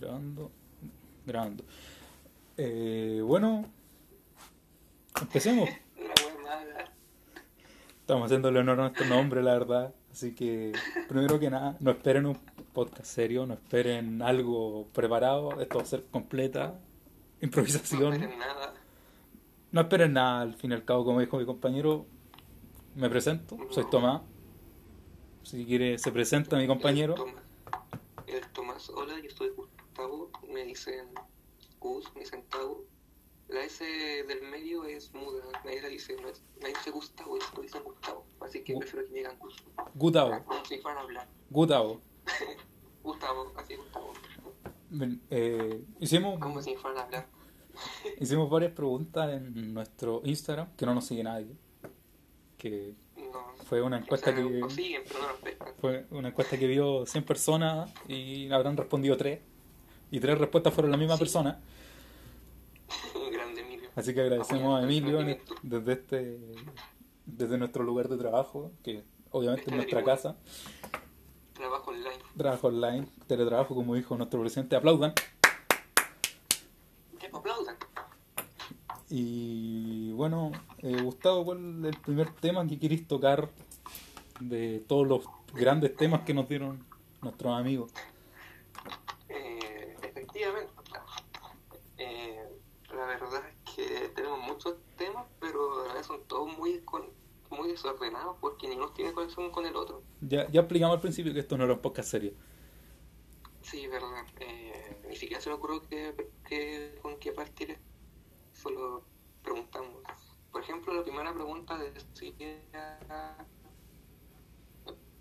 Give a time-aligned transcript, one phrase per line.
[0.00, 0.50] Grabando.
[1.26, 1.64] Grabando.
[2.56, 3.64] Eh, bueno,
[5.20, 5.68] empecemos.
[8.00, 9.94] Estamos haciéndole honor a nuestro nombre, la verdad.
[10.10, 10.72] Así que,
[11.08, 12.36] primero que nada, no esperen un
[12.72, 15.60] podcast serio, no esperen algo preparado.
[15.60, 16.74] Esto va a ser completa
[17.40, 18.14] No improvisación.
[18.14, 18.74] esperen nada.
[19.70, 22.06] No esperen nada, al fin y al cabo, como dijo mi compañero,
[22.96, 24.22] me presento, soy Tomás.
[25.44, 27.14] Si quiere, se presenta mi compañero.
[27.14, 27.44] El Tomás.
[28.26, 29.50] El Tomás, hola, yo soy
[30.06, 30.30] Gustavo.
[30.48, 31.06] Me dicen
[31.80, 32.84] Gus, me dicen Tavo.
[33.48, 35.42] La S del medio es muda.
[35.64, 38.24] Nadie la dice, no es, nadie dice Gustavo, esto dicen Gustavo.
[38.40, 39.56] Así que Gu- prefiero que me digan Gus.
[39.94, 41.28] Gutavo, Como si fueran a hablar.
[41.50, 42.00] Gutavo.
[43.02, 44.12] Gustavo, así Gustavo.
[45.30, 47.26] Eh, hicimos, Como si fueran a hablar.
[48.20, 51.56] hicimos varias preguntas en nuestro Instagram, que no nos sigue nadie.
[52.56, 52.94] Que
[53.64, 54.70] fue una O encuesta sea, que...
[54.70, 55.74] siguen, pero no.
[55.80, 59.40] Fue una encuesta que vio 100 personas y habrán respondido 3.
[60.10, 61.20] Y tres respuestas fueron la misma Sí.
[61.20, 61.60] persona.
[63.32, 63.88] Grande Emilio.
[63.94, 65.18] Así que agradecemos a Emilio
[65.62, 66.40] desde este
[67.26, 70.36] desde nuestro lugar de trabajo, que obviamente es nuestra casa.
[71.52, 72.18] Trabajo online.
[72.36, 74.74] Trabajo online, teletrabajo, como dijo nuestro presidente.
[74.74, 75.12] Aplaudan.
[77.18, 77.76] Que aplaudan.
[79.08, 83.50] Y bueno, eh, Gustavo, ¿cuál es el primer tema que queréis tocar
[84.40, 85.24] de todos los
[85.54, 86.84] grandes temas que nos dieron
[87.20, 87.92] nuestros amigos?
[89.28, 90.72] Eh, efectivamente.
[91.98, 92.48] Eh,
[93.00, 96.84] la verdad es que tenemos muchos temas, pero a la vez son todos muy,
[97.50, 100.02] muy desordenados porque ninguno tiene conexión con el otro.
[100.20, 102.32] Ya, ya explicamos al principio que esto no era un podcast serio.
[103.62, 104.26] Sí, verdad.
[104.40, 107.78] Eh, ni siquiera se me ocurrió que, que- con qué partir.
[108.52, 109.04] Solo
[109.42, 110.02] preguntamos.
[110.52, 113.46] Por ejemplo, la primera pregunta decía...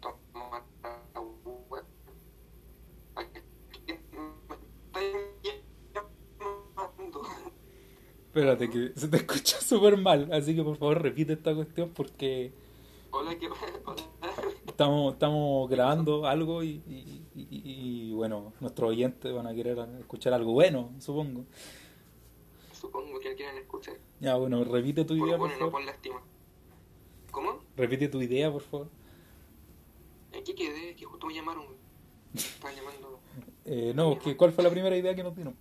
[0.02, 0.64] Toma
[8.30, 12.52] Espérate, que se te escucha súper mal, así que por favor repite esta cuestión porque
[13.12, 13.48] Hola, ¿qué
[13.86, 14.04] Hola.
[14.68, 20.34] estamos, estamos grabando algo y, y- y- y, bueno, nuestros oyentes van a querer escuchar
[20.34, 21.46] algo bueno, supongo.
[22.72, 23.96] Supongo que quieren escuchar.
[24.20, 25.72] Ya, bueno, repite tu Por idea, por bueno, no favor.
[25.72, 26.22] por lástima.
[27.32, 27.60] ¿Cómo?
[27.76, 28.90] Repite tu idea, por favor.
[30.32, 30.96] ¿En qué quedé?
[30.96, 31.66] Que justo me llamaron.
[32.36, 33.20] Estaban llamando.
[33.72, 35.56] Eh, no, que, ¿cuál fue la primera idea que nos dieron?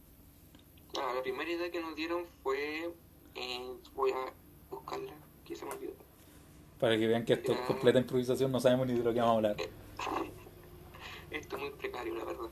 [1.28, 2.90] Primera idea que nos dieron fue.
[3.34, 4.32] eh, voy a
[4.70, 5.12] buscarla,
[5.44, 5.92] que se me olvidó.
[6.80, 9.32] Para que vean que esto es completa improvisación, no sabemos ni de lo que vamos
[9.34, 9.56] a hablar.
[11.30, 12.48] Esto es muy precario, la verdad.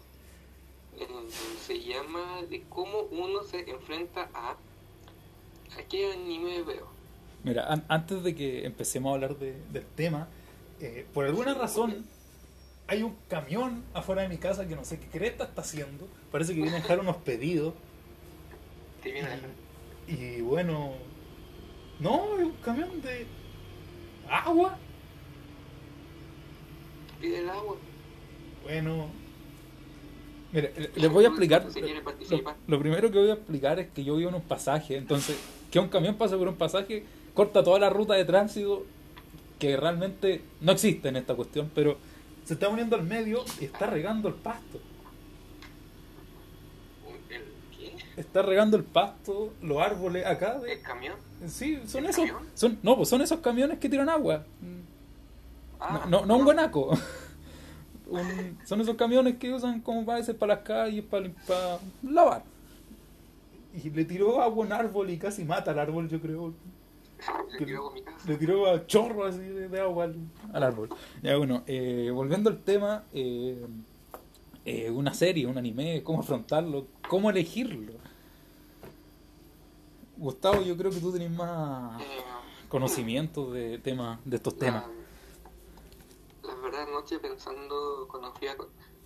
[0.99, 1.07] Eh,
[1.65, 4.51] se llama de cómo uno se enfrenta a.
[4.51, 6.87] ¿A qué anime veo?
[7.45, 10.29] Mira, an- antes de que empecemos a hablar de- del tema,
[10.81, 12.05] eh, por alguna razón
[12.89, 16.07] hay un camión afuera de mi casa que no sé qué cresta está haciendo.
[16.31, 17.73] Parece que viene a dejar unos pedidos.
[19.07, 19.39] Te viene a
[20.13, 20.95] Y bueno,
[22.01, 23.25] no, es un camión de
[24.29, 24.77] agua.
[27.21, 27.77] pide el agua.
[28.65, 29.07] Bueno,
[30.53, 31.65] mira, le- les voy a explicar.
[32.31, 35.37] Lo, lo primero que voy a explicar es que yo vivo en un pasaje, entonces
[35.71, 38.85] que un camión pase por un pasaje corta toda la ruta de tránsito
[39.61, 41.97] que realmente no existe en esta cuestión, pero
[42.45, 44.81] se está poniendo al medio y está regando el pasto.
[47.31, 47.43] ¿El
[47.79, 47.93] qué?
[48.17, 50.59] Está regando el pasto, los árboles acá.
[50.67, 51.15] ¿El camión?
[51.47, 52.25] sí, son ¿El esos.
[52.25, 52.43] camión?
[52.55, 54.45] Son, no, pues son esos camiones que tiran agua.
[55.79, 56.91] Ah, No, no, no un guanaco.
[58.09, 62.45] Un- son esos camiones que usan como a veces para las calles, para, para lavar.
[63.83, 66.55] Y le tiró agua a un árbol y casi mata al árbol, yo creo.
[67.59, 67.93] Le tiró.
[68.27, 70.17] Le tiró a chorro así de, de agua al,
[70.53, 70.89] al árbol.
[71.23, 73.67] Ya bueno, eh, volviendo al tema, eh,
[74.67, 77.95] eh, una serie, un anime, cómo afrontarlo, cómo elegirlo.
[80.17, 82.03] Gustavo, yo creo que tú tenés más
[82.69, 84.85] conocimiento de temas, de estos temas.
[86.43, 88.57] La, la verdad, anoche pensando, cuando fui a...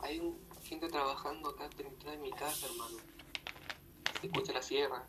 [0.00, 2.96] Hay un- gente trabajando acá dentro de mi casa, hermano.
[4.20, 5.04] Se escucha la sierra.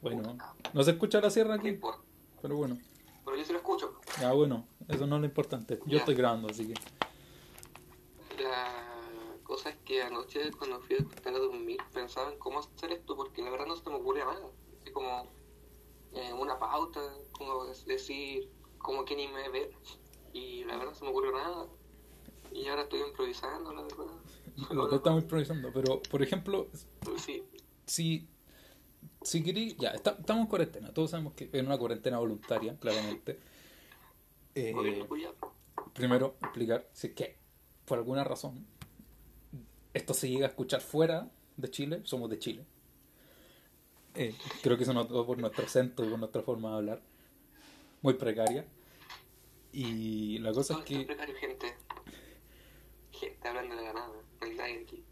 [0.00, 0.36] Bueno,
[0.72, 2.00] no se escucha la sierra No aquí, importa.
[2.42, 2.78] pero bueno.
[3.24, 4.00] Pero yo sí lo escucho.
[4.20, 5.78] Ya bueno, eso no es lo importante.
[5.86, 5.98] Yo Ya.
[5.98, 6.74] estoy grabando, así que.
[8.42, 8.83] La
[9.54, 13.40] cosa es que anoche cuando fui a a dormir pensaba en cómo hacer esto porque
[13.40, 14.50] la verdad no se me ocurría nada.
[14.80, 15.28] Así como
[16.12, 17.00] eh, una pauta,
[17.32, 19.70] como decir como que ni me ver.
[20.32, 21.68] Y la verdad no se me ocurrió nada.
[22.52, 24.06] Y ahora estoy improvisando, la verdad.
[24.70, 25.70] Lo que estamos improvisando.
[25.72, 26.68] Pero, por ejemplo,
[27.16, 27.44] Sí,
[27.86, 28.28] si.
[29.22, 30.92] Si querí, ya, está- estamos en cuarentena.
[30.92, 33.38] Todos sabemos que es una cuarentena voluntaria, claramente.
[34.54, 35.06] Eh,
[35.92, 37.38] primero, explicar si es que,
[37.84, 38.66] por alguna razón,
[39.94, 42.64] esto se llega a escuchar fuera de Chile, somos de Chile.
[44.14, 47.02] Eh, creo que se notó por nuestro acento y por nuestra forma de hablar.
[48.02, 48.66] Muy precaria.
[49.72, 51.04] Y la cosa Todo es que...
[51.04, 51.74] precario, gente.
[53.10, 54.12] Gente hablando de la nada.
[54.40, 55.02] No hay nadie aquí.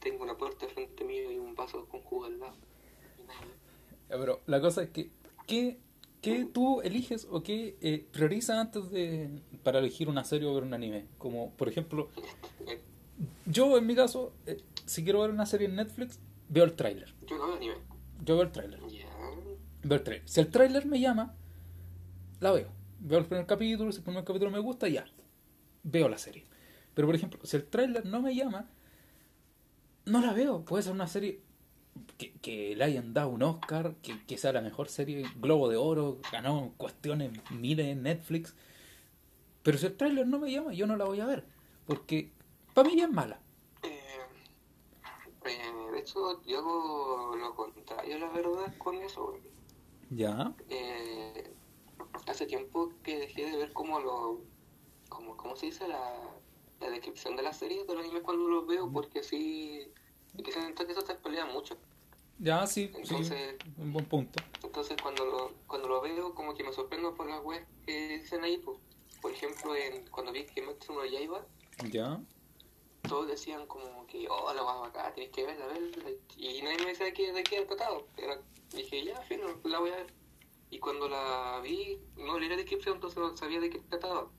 [0.00, 2.56] Tengo una puerta frente mío y un vaso con jugo al lado.
[4.08, 5.10] Pero la cosa es que,
[5.46, 5.78] ¿qué,
[6.20, 10.64] qué tú eliges o qué eh, priorizas antes de para elegir una serie o ver
[10.64, 11.06] un anime?
[11.18, 12.08] Como, por ejemplo,
[12.66, 12.80] Eh,
[13.46, 16.18] yo en mi caso, eh, si quiero ver una serie en Netflix,
[16.48, 17.14] veo el tráiler.
[17.26, 17.74] Yo no veo anime.
[18.24, 18.80] Yo veo el tráiler.
[19.82, 20.28] Veo el tráiler.
[20.28, 21.34] Si el tráiler me llama,
[22.40, 22.68] la veo.
[23.00, 25.06] Veo el primer capítulo, si el primer capítulo me gusta, ya.
[25.82, 26.44] Veo la serie.
[26.94, 28.68] Pero, por ejemplo, si el tráiler no me llama,
[30.04, 30.64] no la veo.
[30.64, 31.40] Puede ser una serie
[32.18, 35.76] que, que le hayan dado un Oscar, que, que sea la mejor serie, Globo de
[35.76, 38.54] Oro, ganó cuestiones miles en Netflix.
[39.62, 41.44] Pero si el tráiler no me llama, yo no la voy a ver.
[41.86, 42.30] Porque
[42.82, 43.40] para mí es mala.
[43.82, 44.20] Eh,
[45.44, 49.34] eh, de hecho, yo hago lo contrario, la verdad, con eso.
[50.10, 50.54] Ya.
[50.68, 51.52] Eh,
[52.26, 54.40] hace tiempo que dejé de ver como lo...
[55.08, 55.86] Como, ¿Cómo se dice?
[55.88, 56.20] La,
[56.80, 59.88] la descripción de la serie, de los animes cuando los veo, porque sí...
[60.44, 61.76] Que siento que eso te pelea mucho.
[62.38, 63.00] Ya, sí, sí.
[63.02, 64.42] Entonces- Un buen punto.
[64.62, 68.44] Entonces cuando lo, cuando lo veo, como que me sorprendo por las webs que dicen
[68.44, 68.56] ahí.
[68.58, 68.78] Pues.
[69.20, 71.44] Por ejemplo, en, cuando vi Kimetsu no Yaiba,
[71.90, 72.20] Ya.
[73.10, 76.10] Todos decían como que, oh, la vas acá, tienes que verla, verla.
[76.36, 78.06] Y nadie me decía de qué, de qué era tratado.
[78.16, 78.40] Era,
[78.74, 80.06] dije, ya, fino, la voy a ver.
[80.70, 84.30] Y cuando la vi, no leí la descripción, entonces no sabía de qué trataba.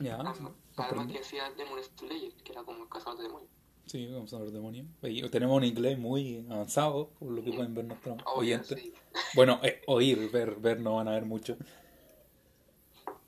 [0.00, 0.14] Ya.
[0.14, 0.44] Además, sí,
[0.76, 3.50] además que decía Demon Slayer, que era como el cazador de demonios.
[3.86, 4.86] Sí, vamos a ver demonios.
[5.30, 8.80] Tenemos un inglés muy avanzado, por lo que pueden ver nuestros oyentes.
[8.80, 8.92] sí.
[9.34, 11.56] Bueno, eh, oír, ver, ver no van a ver mucho.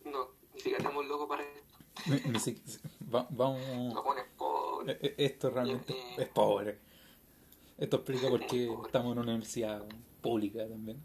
[0.04, 1.76] No, ni siquiera tenemos logo para esto.
[2.06, 2.62] Ni- ni si-
[3.14, 4.02] va- Lo vamos.
[4.02, 4.35] pones por...
[4.86, 6.78] eh, eh, Esto realmente Eh, es pobre.
[7.78, 9.84] Esto explica por qué estamos en una universidad
[10.22, 11.02] pública también.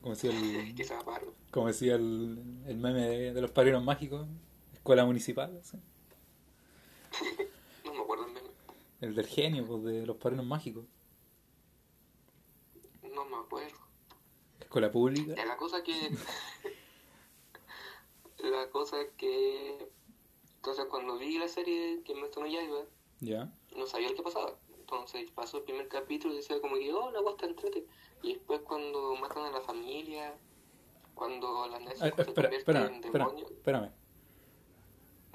[0.00, 0.74] Como decía el,
[1.50, 4.26] como decía el, el meme de, de los padrinos mágicos,
[4.72, 5.78] escuela municipal, ¿sí?
[7.84, 8.48] No me acuerdo el meme.
[9.00, 10.84] el del genio pues, de los padrinos mágicos,
[13.14, 13.78] No me acuerdo.
[14.60, 15.34] escuela pública.
[15.46, 15.92] La cosa que.
[18.38, 19.88] la cosa que.
[20.64, 22.86] Entonces, cuando vi la serie que me no Yaiba,
[23.20, 24.58] Ya, no sabía lo que pasaba.
[24.80, 27.86] Entonces, pasó el primer capítulo y decía como que, oh, la está entrete.
[28.22, 30.34] Y después, cuando matan a la familia,
[31.14, 33.46] cuando la Nessie se espera, convierte espera, en espera, demonio.
[33.46, 33.90] espérame.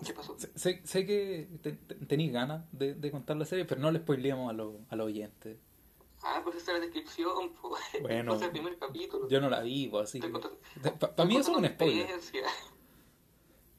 [0.04, 0.36] ¿Qué pasó?
[0.56, 4.00] Sé- Sé, que te- te- tenéis ganas de, de contar la serie, pero no le
[4.00, 5.60] spoileamos a, los a los oyentes.
[6.24, 7.84] Ah, pues esa es la descripción, pues.
[8.02, 8.34] Bueno.
[8.42, 9.30] El primer capítulo.
[9.30, 12.08] Yo no la vi, pues, así Para mí eso es un spoiler.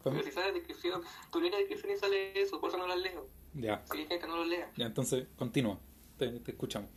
[0.03, 2.97] Pero si sale descripción, tú lees la descripción y sale eso, por eso no la
[2.97, 3.29] leo.
[3.55, 4.71] Ya, Si hay gente que no lo lea.
[4.77, 5.79] ya, entonces continúa.
[6.19, 6.89] Te, te escuchamos.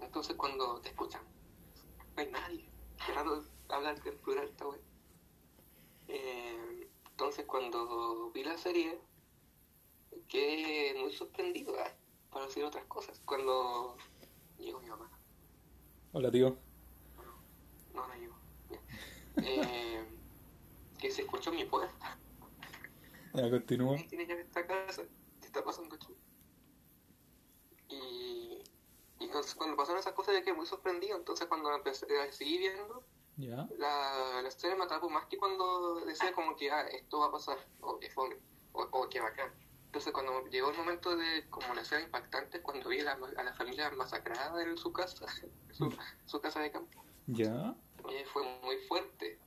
[0.00, 1.22] Entonces cuando te escuchan,
[2.16, 2.64] no hay nadie.
[3.14, 4.80] Raro hablar en plural esta wea.
[6.08, 8.98] Eh, entonces cuando vi la serie,
[10.28, 11.92] quedé muy sorprendido, ah,
[12.30, 13.20] para decir otras cosas.
[13.24, 13.96] Cuando
[14.58, 15.10] llegó mi mamá.
[16.12, 16.56] Hola, tío.
[17.94, 18.34] No, no llegó.
[19.36, 20.04] Eh,
[20.98, 22.18] que se escuchó en mi puerta.
[23.34, 23.96] Ya, continúa.
[23.96, 25.02] ¿Quién tiene llave esta casa?
[25.40, 26.14] ¿Qué está pasando aquí?
[27.88, 28.62] Y,
[29.18, 31.16] y entonces cuando pasaron esas cosas yo quedé muy sorprendido.
[31.16, 33.04] Entonces cuando empecé a seguir viendo,
[33.36, 37.26] Ya, la, la serie me atrapó más que cuando decía como que ah, esto va
[37.26, 38.36] a pasar, o que fome,
[38.72, 39.52] o, o que bacán.
[39.86, 43.42] Entonces cuando llegó el momento de como la escena impactante, cuando vi a la, a
[43.44, 45.26] la familia masacrada en su casa,
[45.72, 45.92] su,
[46.26, 47.76] su casa de campo, ya.
[48.10, 49.40] eh, fue muy fuerte.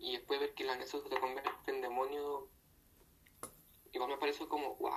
[0.00, 2.48] Y después ver que la Nessie se convierte en demonio,
[3.92, 4.92] igual me pareció como, wow.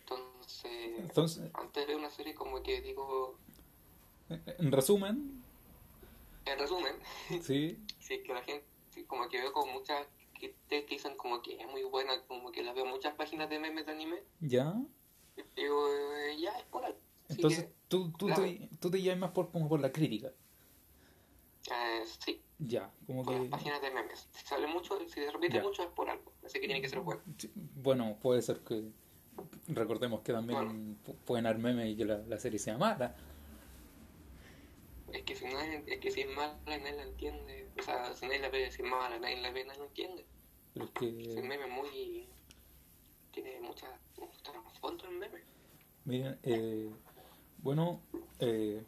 [0.00, 3.38] Entonces, Entonces, antes de una serie como que digo,
[4.28, 5.42] en resumen,
[6.44, 6.94] en resumen,
[7.42, 8.66] sí, sí que la gente,
[9.06, 10.06] como que veo como muchas
[10.38, 13.48] que te que dicen como que es muy buena, como que la veo muchas páginas
[13.48, 14.74] de memes de anime, ya.
[15.36, 16.94] y digo, eh, ya es por ahí.
[17.28, 18.42] Entonces, que, tú, tú, claro.
[18.42, 20.32] te, tú te llevas más por, como por la crítica.
[21.70, 23.48] Eh, sí, Ya, como por las que...
[23.50, 24.28] páginas de memes.
[24.32, 25.62] Si sale mucho, si se repite Ya.
[25.62, 27.22] mucho es por algo, así que tiene que ser bueno.
[27.38, 28.82] Sí, Bueno, puede ser que...
[29.68, 33.14] Recordemos que también pu- pueden haber memes y que la, la serie sea mala.
[35.12, 38.26] Es que si nadie, es que si es mala nadie la entiende, o sea, si
[38.26, 40.26] nadie la ve, si es mala nadie la ve, nadie lo entiende.
[40.74, 41.48] Pero es Es un que...
[41.48, 42.28] meme muy...
[43.32, 43.86] tiene mucha,
[44.18, 45.40] mucho trasfondo el meme.
[46.04, 46.90] Miren, eh,
[47.58, 48.00] bueno,
[48.38, 48.82] Eh,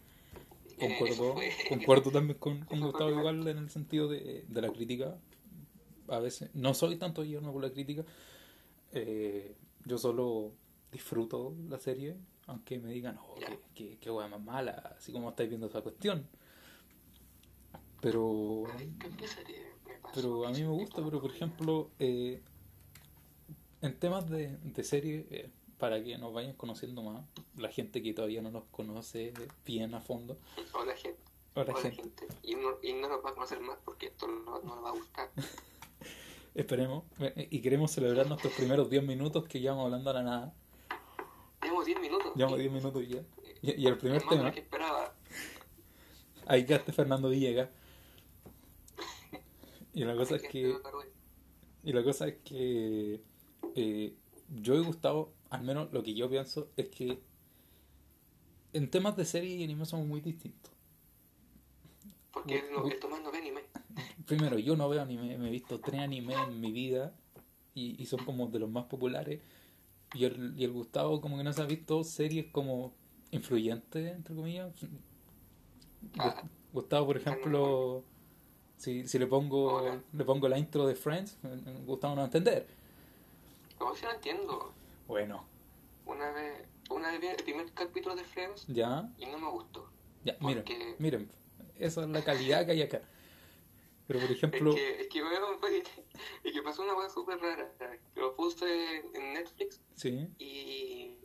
[0.79, 5.17] concuerdo, fue- concuerdo también con, con Gustavo igual en el sentido de, de la crítica.
[6.09, 8.05] A veces, no soy tanto yo por la crítica.
[8.93, 9.55] Eh,
[9.85, 10.53] yo solo
[10.93, 12.17] disfruto la serie,
[12.47, 15.81] aunque me digan, oh, qué, qué, qué hueá más mala, así como estáis viendo esa
[15.83, 16.27] cuestión.
[18.01, 18.65] Pero,
[20.15, 22.43] pero a mí me gusta, pero por ejemplo, eh,
[23.81, 27.25] en temas de, de serie, eh, para que nos vayan conociendo más,
[27.57, 29.33] la gente que todavía no nos conoce
[29.65, 30.39] bien a fondo,
[30.73, 31.21] Hola, gente.
[31.55, 32.03] Hola, Hola, gente.
[32.03, 32.27] gente.
[32.43, 34.89] Y, no, y no nos va a conocer más porque esto no, no nos va
[34.89, 35.31] a gustar.
[36.55, 37.05] esperemos,
[37.37, 40.55] y queremos celebrar nuestros primeros 10 minutos que llevamos hablando a la nada.
[41.63, 42.33] Llevamos 10 minutos.
[42.35, 43.23] Llevamos 10 minutos ya.
[43.63, 45.15] Y, y el primer Es más de tema, que esperaba.
[46.47, 47.71] ahí quedaste Fernando Villegas.
[49.93, 50.77] Y la cosa es que,
[51.85, 53.21] y la cosa es que
[53.77, 54.15] eh,
[54.49, 57.21] yo he gustado, al menos lo que yo pienso, es que
[58.73, 60.73] en temas de serie y anime somos muy distintos.
[62.33, 63.61] Porque el, no, Tomás no ve anime.
[64.27, 67.15] Primero, yo no veo anime, me he visto tres animes en mi vida
[67.73, 69.41] y, y son como de los más populares.
[70.13, 72.93] Y el, y el Gustavo como que no se ha visto series como
[73.31, 74.73] influyentes, entre comillas.
[76.19, 76.43] Ah.
[76.73, 78.05] Gustavo, por ejemplo,
[78.77, 80.03] si, si le pongo Hola.
[80.13, 82.67] le pongo la intro de Friends, eh, Gustavo no va a entender.
[83.79, 84.75] Como si no entiendo.
[85.07, 85.47] Bueno,
[86.07, 89.91] Una vez, una vez vi el primer capítulo de Friends ya, y no me gustó.
[90.25, 91.33] ya, miren, Porque- miren,
[91.77, 93.01] esa es la calidad que hay acá.
[94.07, 95.59] Pero por Es ejemplo, que, es que veo,
[96.45, 97.73] es que pasó una cosa súper rara.
[98.17, 100.29] Lo puse en Netflix sí.
[100.39, 101.17] y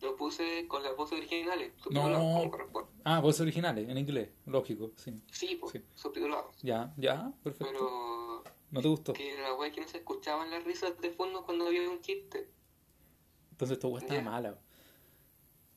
[0.00, 1.72] lo puse con las voces originales.
[1.90, 2.48] No.
[2.50, 2.90] corresponde.
[3.04, 5.20] Ah, voces originales, en inglés, lógico, sí.
[5.32, 5.82] Sí, pues, Sí.
[5.96, 6.56] subtitulados.
[6.62, 7.72] Ya, ya, perfecto.
[7.72, 9.12] Pero ¿No te gustó?
[9.12, 12.48] que la wea que no se escuchaban las risas de fondo cuando había un chiste.
[13.58, 14.24] Entonces tu weá estaba Ya.
[14.30, 14.58] mala.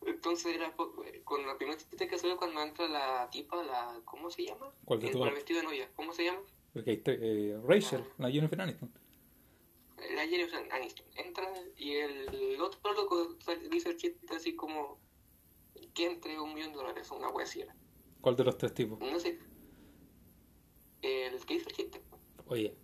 [0.05, 4.29] Entonces era po- con la primera chiste que salió cuando entra la tipa, la ¿cómo
[4.29, 4.71] se llama?
[4.85, 5.21] ¿Cuál de Eh, todas?
[5.21, 6.41] Con el vestido de novia, ¿cómo se llama?
[6.73, 8.91] Porque hay tre- eh, Rachel, la Jennifer Aniston.
[10.15, 11.05] La Jennifer Aniston.
[11.15, 13.35] Entra y el otro loco
[13.71, 14.99] dice el chiste así como
[15.95, 17.75] que entre un millón de dólares, una wea así era.
[18.21, 18.99] ¿Cuál de los tres tipos?
[18.99, 19.39] No sé.
[21.01, 22.01] El que dice el chiste.
[22.45, 22.75] Oye,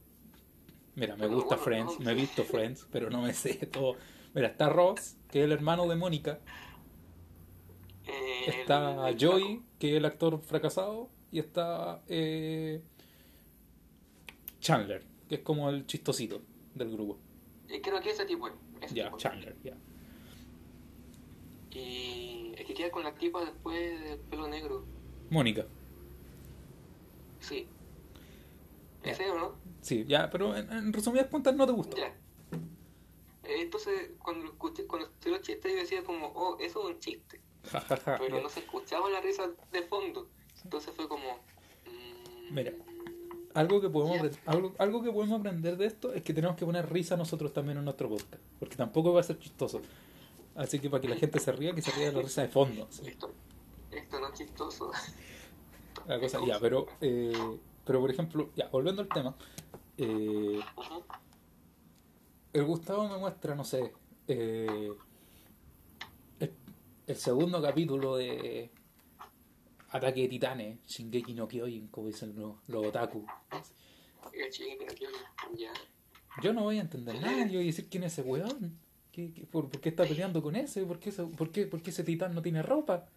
[0.96, 2.06] mira, me Pero gusta bueno, Friends, no.
[2.06, 3.96] me he visto Friends, pero no me sé todo.
[4.38, 6.38] Mira, está Ross, que es el hermano de Mónica.
[8.06, 11.10] Eh, Está el- Joey, que es el actor fracasado.
[11.32, 12.84] Y está eh,
[14.60, 16.40] Chandler, que es como el chistosito
[16.76, 17.18] del grupo.
[17.68, 18.48] Eh, Creo que ese tipo
[18.80, 18.94] es.
[18.94, 19.12] Ya.
[19.18, 19.74] Chandler, ya.
[21.72, 24.86] Y el que queda con la tipa después del pelo negro.
[25.32, 25.66] Mónica.
[27.40, 27.68] Sí.
[29.04, 29.56] ¿Ese o no?
[29.82, 31.98] Sí, ya, pero en, en resumidas cuentas no te gustó.
[31.98, 32.16] Ya.
[33.48, 37.42] Entonces, cuando escuché, cuando escuché los chistes, yo decía como, oh, eso es un chiste.
[38.20, 40.30] Pero no se escuchaba la risa de fondo.
[40.64, 41.36] Entonces fue como...
[41.86, 42.74] mm, Mira.
[43.54, 46.92] Algo que, podemos, algo, algo que podemos aprender de esto es que tenemos que poner
[46.92, 48.42] risa nosotros también en nuestro podcast.
[48.60, 49.82] Porque tampoco va a ser chistoso.
[50.56, 52.50] Así que para que la gente se ría, que se ría de la risa de
[52.50, 52.88] fondo.
[52.92, 53.04] ¿sí?
[53.08, 53.32] Esto,
[53.92, 54.92] esto no es chistoso.
[56.08, 59.36] La cosa, ya, pero, eh, pero por ejemplo, ya, volviendo al tema.
[59.98, 60.60] eh.
[62.54, 63.94] El Gustavo me muestra, no sé,
[64.28, 64.92] eh,
[66.40, 66.54] el,
[67.08, 68.72] el segundo capítulo de
[69.90, 73.26] Ataque de Titanes, Shingeki no Kyojin, como dicen los, los otaku.
[76.42, 78.78] Yo no voy a entender nada, yo voy a decir quién es ese weón.
[79.12, 80.84] ¿Qué, qué- por, por qué está peleando con ese?
[80.86, 83.08] ¿Por qué, ese- por, qué, por qué ese titán no tiene ropa?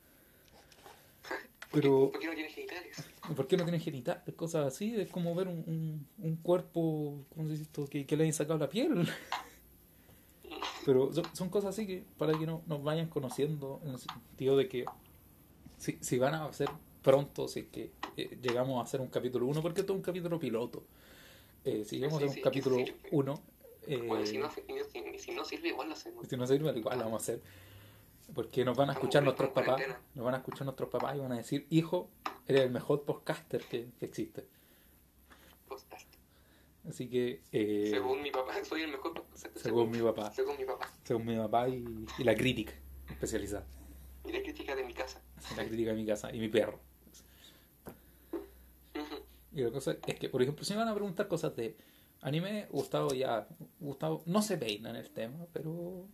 [1.73, 2.97] Pero, ¿Por qué no tiene genitales?
[3.37, 4.35] ¿por qué no tiene genitales?
[4.35, 7.87] Cosas así, es como ver un, un, un cuerpo, ¿cómo se dice esto?
[7.87, 9.09] Que, que le hayan sacado la piel.
[10.85, 14.57] Pero son, son cosas así que para que no, nos vayan conociendo, en el sentido
[14.57, 14.85] de que
[15.79, 16.69] si, si van a hacer
[17.03, 20.03] pronto, si es que eh, llegamos a hacer un capítulo 1, porque esto es un
[20.03, 20.83] capítulo piloto.
[21.65, 23.09] Eh, si llegamos Sí, a hacer sí, un que capítulo sirve.
[23.13, 23.41] 1,
[23.87, 26.27] eh, Bueno, si no, si, si- si no sirve, igual lo hacemos.
[26.29, 27.43] si no sirve, igual lo vamos a hacer.
[28.35, 29.83] Porque nos van a escuchar nuestros papás,
[30.15, 32.11] nos van a escuchar nuestros papás y van a decir, hijo,
[32.47, 34.47] eres el mejor podcaster que, que existe.
[35.69, 36.09] Podcast.
[36.89, 39.25] Así que, eh, Según mi papá, soy el mejor.
[39.57, 40.33] Según mi papá.
[40.33, 40.93] Según mi papá.
[41.05, 42.73] según mi papá y, y la crítica
[43.09, 43.67] especializada,
[44.25, 45.21] Y la crítica de mi casa.
[45.57, 46.81] la crítica de mi casa y mi perro.
[49.53, 51.77] Y la cosa es que, por ejemplo, si me van a preguntar cosas de
[52.23, 53.49] anime, Gustavo ya,
[53.81, 56.07] Gustavo no se peina en el tema, pero,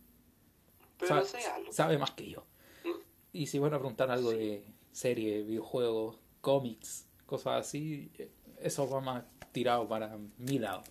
[0.97, 1.71] Pero sabe, no sé algo.
[1.73, 2.45] sabe más que yo.
[2.83, 2.89] Mm,
[3.33, 8.11] Y si van a preguntar algo de serie, videojuegos, cómics, cosas así,
[8.59, 10.83] eso va más tirado para mi lado.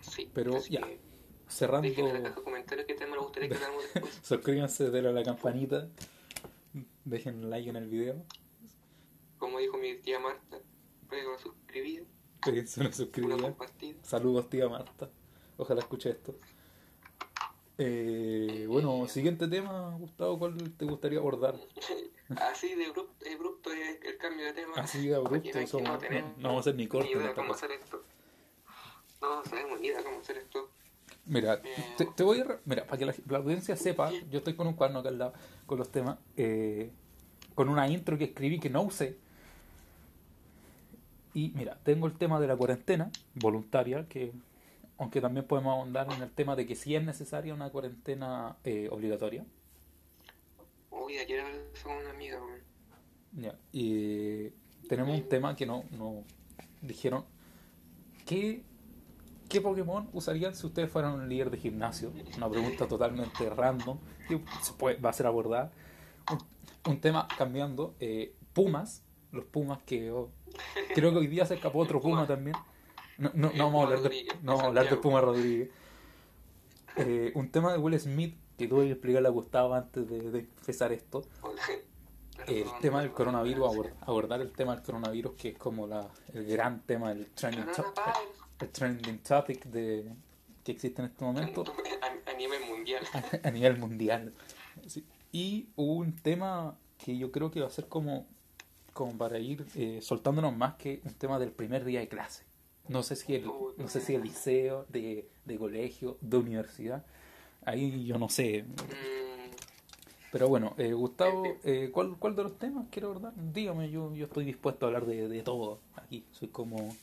[0.00, 0.30] Sí.
[0.32, 0.98] Pero ya, que
[1.48, 4.20] cerrando, Dejen en la caja de comentarios qué tema les gustaría que hablamos después.
[4.22, 5.88] suscríbanse, denle a la campanita,
[7.04, 8.24] dejen like en el video,
[9.38, 10.58] Como dijo mi tía Marta,
[11.08, 12.04] pega una suscribida,
[12.44, 13.54] déjense una suscribida.
[14.02, 15.10] Saludos, tía Marta.
[15.56, 16.38] Ojalá escuche esto.
[17.78, 21.54] Eh, bueno, siguiente tema, Gustavo, ¿cuál te gustaría abordar?
[22.50, 24.74] Así de abrupto, de abrupto es el cambio de tema.
[24.76, 27.54] Así de abrupto, somos- no, tenemos no, no vamos a hacer ni idea esta cómo
[27.54, 28.02] hacer esto.
[29.22, 30.70] No sabemos ni idea cómo hacer esto.
[31.24, 31.94] Mira, Eh.
[31.96, 32.58] te, te voy a...
[32.64, 35.32] Mira, para que la, la audiencia sepa, yo estoy con un cuaderno acá al lado
[35.66, 36.90] con los temas, eh,
[37.54, 39.16] con una intro que escribí que no usé.
[41.34, 44.32] Y mira, tengo el tema de la cuarentena voluntaria, que
[44.98, 48.88] aunque también podemos ahondar en el tema de que si es necesaria una cuarentena eh,
[48.90, 49.44] obligatoria.
[50.90, 52.38] Uy, ayer hablé con una amiga.
[53.32, 54.48] Ya, Y
[54.88, 56.24] tenemos un tema que no, no
[56.80, 57.24] dijeron.
[58.26, 58.62] ¿Qué,
[59.48, 62.12] ¿Qué Pokémon usarían si ustedes fueran un líder de gimnasio?
[62.36, 65.72] Una pregunta totalmente random que se puede, va a ser abordada.
[66.30, 67.94] Un, un tema cambiando.
[68.00, 70.30] eh, Pumas, los Pumas que oh,
[70.94, 72.56] creo que hoy día se escapó otro Puma también.
[73.18, 75.02] No, no, no vamos a hablar de, no vamos a hablar Santiago.
[75.02, 75.70] Puma Rodríguez.
[76.96, 80.38] Eh, un tema de Will Smith que tuve que explicarle a Gustavo antes de, de
[80.40, 81.24] empezar esto
[82.46, 83.94] el tema del coronavirus, gracias.
[83.96, 87.64] abor- abordar el tema del coronavirus, que es como la, el gran tema, el trending,
[87.66, 87.94] Coronavirus.
[88.60, 90.10] el trending topic de,
[90.64, 91.64] que existe en este momento
[92.02, 93.04] A, a nivel mundial.
[93.42, 94.32] a nivel mundial.
[94.86, 95.04] Sí.
[95.32, 98.26] Y un tema que yo creo que va a ser como,
[98.94, 102.44] como para ir eh, soltándonos más que un tema del primer día de clase.
[102.88, 103.44] No sé si el,
[103.76, 107.04] no sé si el liceo, de, de colegio, de universidad.
[107.64, 108.64] Ahí yo no sé.
[108.64, 109.50] Mm,
[110.32, 113.32] Pero bueno, eh, Gustavo, eh, ¿cuál, ¿cuál de los temas quiere abordar?
[113.36, 116.26] Dígame, yo, yo estoy dispuesto a hablar de, de todo aquí.
[116.32, 116.96] Soy como,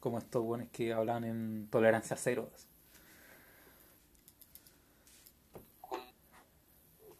[0.00, 2.50] como estos buenos que hablan en tolerancia cero.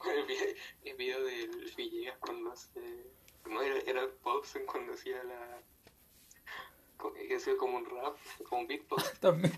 [0.04, 2.80] el video, el video del Villegas cuando hace.
[3.48, 5.62] No, era, era el Paulsen cuando hacía la.
[7.28, 8.16] Que hacía como un rap,
[8.48, 9.12] como un beatbox.
[9.20, 9.52] También.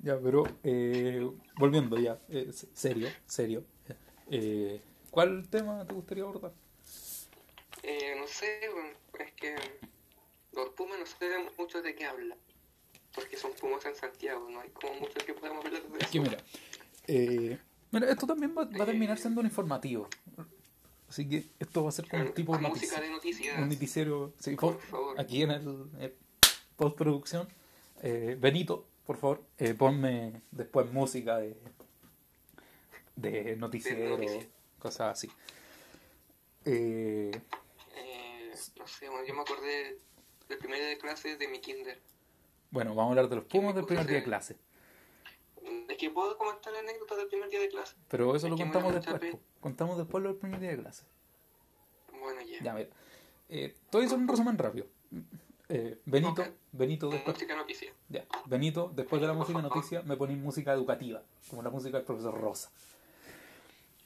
[0.00, 3.64] Ya, pero eh, volviendo ya, eh, se- serio, serio.
[4.30, 6.52] Eh, ¿Cuál tema te gustaría abordar?
[7.82, 8.60] Eh, no sé,
[9.20, 9.54] es que
[10.52, 11.16] los Pumas no sé
[11.56, 12.36] mucho de qué hablan.
[13.14, 16.12] Porque son Pumas en Santiago, no hay como mucho que podamos hablar de Es eso.
[16.12, 16.38] que mira,
[17.06, 17.58] eh,
[17.92, 20.08] mira, esto también va, va a terminar siendo un informativo.
[21.08, 23.58] Así que esto va a ser como un tipo de música de noticias.
[23.58, 25.20] un noticiero sí, Por po- favor.
[25.20, 26.14] aquí en el eh,
[26.78, 27.46] postproducción.
[28.02, 31.56] Eh, Benito por favor eh, ponme después música de
[33.16, 34.16] de noticiero
[34.78, 35.28] cosas así.
[36.64, 37.30] Eh,
[37.96, 39.98] Eh, no sé, bueno, yo me acordé
[40.48, 42.00] del primer día de clase de mi kinder.
[42.70, 44.56] bueno vamos a hablar de los Pumas del primer día de se- clase.
[45.88, 47.94] Es que puedo comentar la anécdota del primer día de clase.
[48.08, 49.20] pero eso Es lo contamos después
[49.60, 51.04] contamos después lo del primer día de clase.
[52.20, 52.62] Bueno, ya.
[52.62, 52.88] ya mira.
[53.48, 54.86] Eh, voy a hacer un resumen rápido
[55.70, 56.48] Eh, Benito Ok.
[56.72, 57.92] Benito después Música noticia.
[58.08, 62.06] Ya, Benito, después de la música noticia, me ponéis música educativa, como la música del
[62.06, 62.70] profesor Rosa.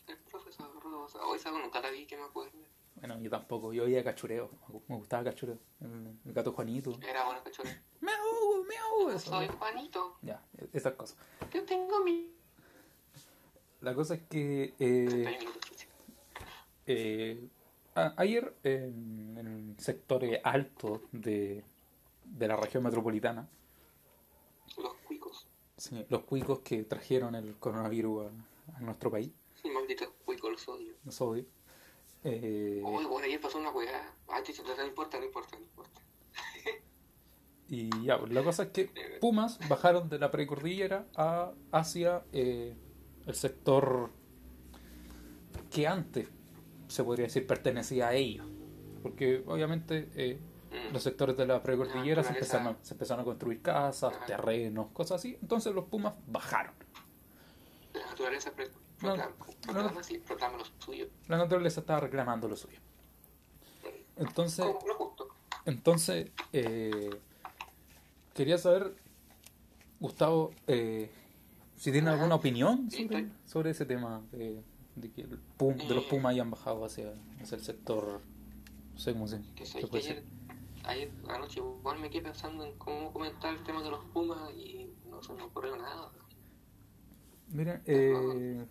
[0.09, 1.25] El profesor Rosa.
[1.25, 2.53] Hoy esa nunca la vi, que me acuerdo.
[2.97, 4.51] Bueno, yo tampoco, yo oía cachureo,
[4.89, 5.59] me gustaba cachureo.
[5.81, 6.99] El, el gato Juanito.
[7.09, 7.69] Era bueno, cachorro.
[8.01, 9.31] Miau, miau, eso.
[9.31, 10.17] Soy Juanito.
[10.23, 11.17] Ya, esas cosas.
[11.53, 12.33] Yo tengo mi.
[13.81, 15.87] La cosa es que eh, 30 minutos.
[16.87, 17.49] eh,
[17.95, 21.65] a- ayer en, en el sector eh, alto de,
[22.25, 23.49] de la región metropolitana,
[24.79, 25.47] Los cuicos.
[25.77, 29.31] sí, los cuicos que trajeron el coronavirus a, a nuestro país,
[29.73, 30.93] Malditos cuicos, los odio.
[31.05, 31.45] los odio,
[32.25, 34.13] eh, Uy, bueno, ayer pasó una weá.
[34.45, 36.01] Chucha, no importa, no importa, no importa.
[37.69, 42.75] Y ya, pues, la cosa es que Pumas bajaron de la precordillera a, hacia eh,
[43.27, 44.11] el sector
[45.71, 46.29] que antes
[46.93, 48.47] se podría decir pertenecía a ellos.
[49.03, 50.39] Porque obviamente eh,
[50.73, 50.93] Mm.
[50.95, 54.25] los sectores de la precordillera se empezaron, a, se empezaron a construir casas, Ajá.
[54.25, 55.37] terrenos, cosas así.
[55.43, 56.73] Entonces los Pumas bajaron.
[57.93, 58.73] La naturaleza pre- No,
[59.15, 60.03] proclama, no, proclama, no.
[60.03, 61.09] sí, proclama lo suyo.
[61.29, 62.79] La naturaleza estaba reclamando lo suyo.
[64.17, 65.29] Entonces, lo justo.
[65.67, 67.11] Entonces, eh,
[68.35, 68.95] quería saber,
[70.01, 71.11] Gustavo, eh,
[71.77, 72.89] si tiene alguna opinión
[73.45, 74.63] sobre, ese tema de,
[74.97, 76.09] de que el Pum- de los Eh.
[76.11, 78.21] Pumas hayan bajado hacia, hacia el sector,
[78.93, 80.31] no sé cómo se, Que se puede ayer, decir.
[80.85, 84.91] ayer anoche igual me quedé pensando en cómo comentar el tema de los Pumas y
[85.09, 86.11] no se me ocurrió nada.
[87.49, 88.67] Miren, eh,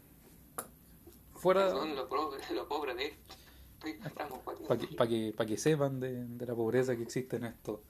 [1.35, 3.35] fuera, Perdón, lo pobre, lo pobre de esto.
[3.73, 7.01] Estoy estamos guateando para que, pa' que, pa' que sepan de, de la pobreza que
[7.03, 7.81] existe en esto.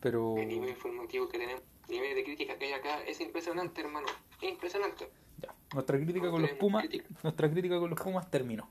[0.00, 3.80] Pero, El nivel informativo que tenemos, el nivel de crítica que hay acá es impresionante,
[3.80, 4.06] hermano.
[4.40, 5.10] Es impresionante.
[5.42, 7.08] ya, nuestra crítica con los Pumas, crítica.
[7.22, 8.68] nuestra crítica con los Pumas terminó.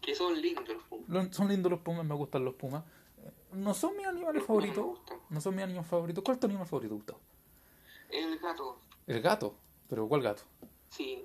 [0.00, 1.34] Que son lindos los Pumas.
[1.36, 2.84] Son lindos los pumas, me gustan los pumas.
[3.52, 4.98] No son mis animales Los favoritos.
[5.30, 6.22] No son mis animales favoritos.
[6.24, 7.20] ¿Cuál es tu animal favorito, Gustavo?
[8.10, 9.54] El gato, El gato.
[9.88, 10.42] ¿Pero cuál gato?
[10.88, 11.24] Sí.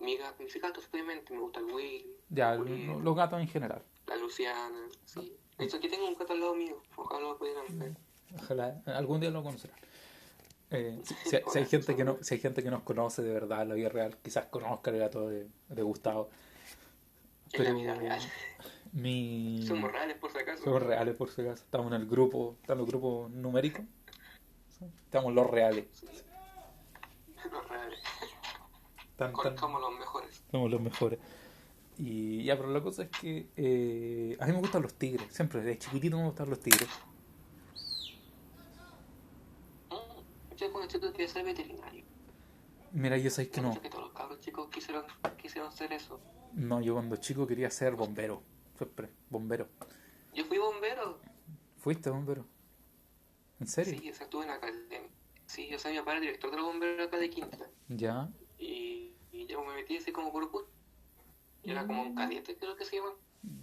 [0.00, 3.82] Mi, ga- mis gatos, obviamente, me gusta el Will, Ya, los gatos en general.
[4.06, 5.36] la Luciana, sí.
[5.58, 7.94] De hecho, aquí tengo un gato al lado mío, ojalá lo pudieran ver.
[8.34, 9.76] Ojalá algún día lo conocerán.
[10.70, 13.62] Eh, si, si hay- gente que no, si hay gente que nos conoce de verdad
[13.62, 16.30] en la vida real, quizás conozca el gato de, de Gustavo.
[17.52, 18.20] En la Pero vida real.
[18.92, 20.62] mi Somos reales, por si acaso.
[20.62, 21.64] somos reales por si acaso.
[21.64, 22.56] Estamos en el grupo,
[23.32, 23.82] numéricos.
[25.04, 25.86] Estamos los reales.
[27.50, 27.98] Los reales.
[29.16, 30.42] Tan- tan- Somos los mejores.
[30.50, 31.18] somos los mejores.
[31.98, 35.26] Y ya, pero la cosa es que eh, a mí me gustan los tigres.
[35.34, 36.88] Siempre, desde chiquitito me gustan los tigres.
[40.60, 42.04] Yo cuando chico quería ser veterinario.
[42.92, 43.80] Mira, yo sé que Yo no.
[43.80, 45.04] que todos los cabros chicos quisieron,
[45.40, 46.20] quisieron ser eso.
[46.52, 48.42] No, yo cuando chico quería ser bombero.
[48.76, 49.68] Siempre, bombero.
[50.34, 51.20] Yo fui bombero.
[51.78, 52.44] ¿Fuiste bombero?
[53.60, 53.98] ¿En serio?
[54.00, 55.08] Sí, o sea, estuve en la academia.
[55.46, 57.66] Sí, o sea, mi papá era director de los bomberos acá de Quinta.
[57.88, 58.28] Ya.
[58.58, 60.68] Y, y yo me metí así como por gusto.
[61.62, 63.12] Y era como un cadete, creo que se llama.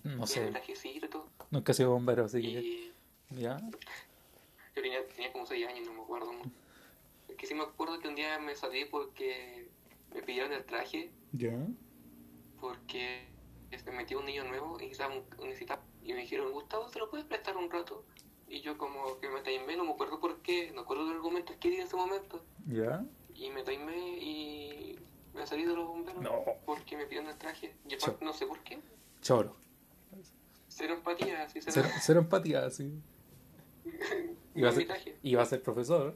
[0.04, 0.90] No Y el sé.
[0.90, 1.30] y todo.
[1.52, 2.48] Nunca he sido bombero, así que.
[2.48, 2.94] Y
[3.32, 3.58] Ya.
[4.76, 6.32] yo tenía, tenía como 6 años, no me acuerdo.
[6.34, 6.50] mucho.
[7.38, 9.70] Que sí me acuerdo que un día me salí porque
[10.14, 11.54] me pidieron el traje Ya.
[12.60, 13.28] porque
[13.78, 17.26] se metió un niño nuevo y necesitaba, necesitaba- y me dijeron, Gustavo, ¿se lo puedes
[17.26, 18.06] prestar un rato?
[18.50, 21.54] Y yo como que me taimé, no me acuerdo por qué, no acuerdo del argumento
[21.60, 22.44] que di en ese momento.
[22.66, 23.06] Ya.
[23.36, 24.98] Y me taimé y
[25.34, 26.44] me salí de los bomberos No.
[26.66, 27.76] porque me pidieron el traje.
[27.86, 28.10] Y Chao.
[28.10, 28.80] aparte, no sé por qué.
[29.22, 29.56] Choro.
[30.70, 33.02] Cero empatía, así se Cero, cero empatía, sí.
[34.56, 36.16] Iba a ser, iba a ser profesor.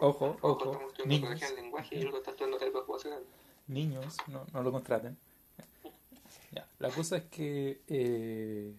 [0.00, 0.72] Ojo, ojo.
[0.72, 1.52] Estamos Niños.
[1.56, 2.18] lenguaje y luego.
[3.68, 5.16] Niños, no, no lo contraten.
[6.52, 6.66] Ya.
[6.78, 7.80] La cosa es que.
[7.88, 8.72] eh,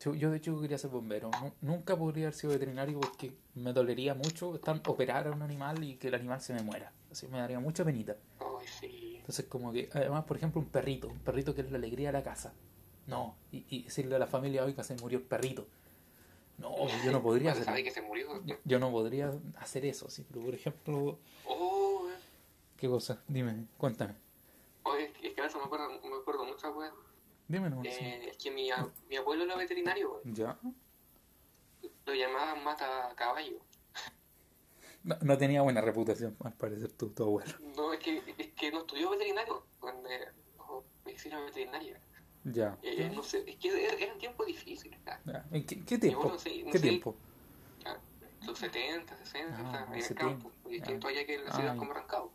[0.00, 1.30] yo, de chico quería ser bombero.
[1.42, 5.82] Nu- nunca podría haber sido veterinario porque me dolería mucho estar, operar a un animal
[5.82, 6.92] y que el animal se me muera.
[7.10, 8.16] Así me daría mucha penita.
[8.40, 9.16] Ay, sí.
[9.18, 12.12] Entonces, como que, además, por ejemplo, un perrito, un perrito que es la alegría de
[12.12, 12.52] la casa.
[13.06, 15.66] No, y, y decirle a la familia, oiga, se murió el perrito.
[16.58, 18.42] No, yo no podría Cuando sabe hacer que se murió.
[18.64, 22.18] yo, no podría hacer eso, sí, pero por ejemplo, Oh, eh.
[22.78, 23.22] ¿qué cosa?
[23.28, 24.14] Dime, cuéntame.
[24.84, 26.92] Oye, es que a veces me acuerdo, me acuerdo muchas weas.
[27.48, 28.04] Dime sí.
[28.04, 30.20] Eh, es que mi, a- mi abuelo era veterinario.
[30.24, 30.58] ¿Ya?
[32.06, 33.58] lo llamaban mata caballo.
[35.02, 37.52] No, no tenía buena reputación, al parecer, tu, tu abuelo.
[37.76, 40.08] No, es que, es que no estudió veterinario, cuando
[40.58, 42.00] o medicina veterinaria.
[42.52, 42.78] Ya.
[42.82, 43.96] Eh, no sé, es que era-
[45.06, 45.20] ah.
[45.24, 45.44] Ya.
[45.50, 46.22] ¿En qué, qué tiempo?
[46.22, 46.88] bueno, sí, no ¿Qué sé.
[46.88, 47.16] tiempo?
[48.46, 50.50] Los 70, 60, Ah, en el campo.
[50.50, 50.68] tiempo.
[50.70, 52.30] Distinto allá que en la ciudad como Rancagua.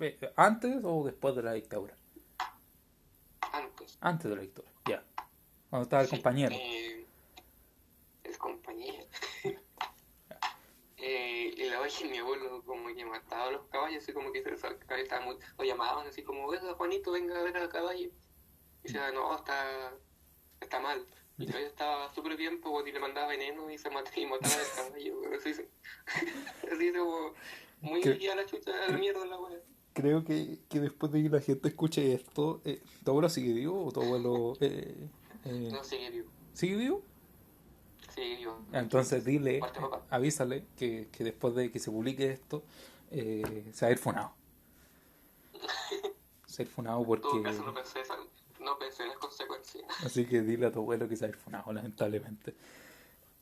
[0.00, 1.96] Eh, ¿Antes o después de la dictadura?
[3.52, 3.96] Antes.
[4.02, 5.02] Antes de la dictadura, ya.
[5.70, 6.54] Cuando estaba el Sí, compañero.
[6.54, 7.06] eh,
[8.24, 9.06] el compañero.
[10.98, 14.42] eh, y la que mi abuelo como que mataba a los caballos, así como que
[14.42, 14.50] se
[15.02, 18.10] estaba muy, lo llamaban así como, venga Juanito, venga a ver al caballo.
[18.86, 19.92] Y decía, no, está,
[20.60, 21.04] está mal.
[21.38, 24.26] Y el caballo estaba súper bien, pues, y le mandaba veneno y se mataba y
[24.26, 25.20] mataba al caballo.
[25.36, 25.50] Así,
[26.72, 27.32] así como
[27.80, 29.60] muy a la chucha, a la mierda la wea.
[29.92, 33.84] Creo que, que después de que la gente escuche esto, eh, ¿tu abuelo sigue vivo
[33.84, 35.08] o tu abuelo eh,
[35.44, 37.02] eh, No, sigue vivo, sigue vivo?
[38.14, 38.58] sigue vivo.
[38.72, 42.62] Entonces dile, Parte, avísale que, que después de que se publique esto,
[43.10, 44.32] eh, se va a ir funado.
[46.46, 47.22] Se va a ir funado En porque...
[47.22, 48.16] todo caso no pensé, esa-
[48.66, 49.84] no pensé en las consecuencias.
[50.04, 52.54] Así que dile a tu abuelo que se va a ir funado, lamentablemente.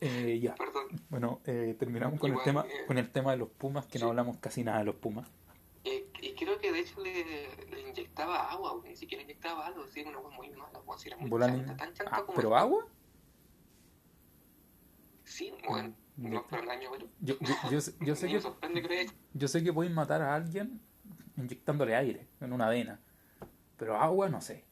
[0.01, 0.87] Eh, ya, Perdón.
[1.09, 4.09] bueno, eh, terminamos con el tema eh, con el tema de los pumas, que no
[4.09, 5.27] hablamos casi nada de los pumas.
[5.85, 10.03] Eh, y creo que de hecho le, le inyectaba agua, ni siquiera inyectaba algo, sí,
[10.03, 12.55] una agua muy mala, güey, si era muy chanta, tan chanta Ah, como ¿Pero el-
[12.55, 12.87] agua?
[15.25, 16.91] Sí, bueno, Mm, no el año.
[17.21, 18.29] Yo, yo, yo, sé- yo sé
[18.73, 19.11] Ni que.
[19.33, 20.81] Yo sé que pueden matar a alguien
[21.37, 23.01] inyectándole aire en una vena,
[23.77, 24.65] pero agua no sé.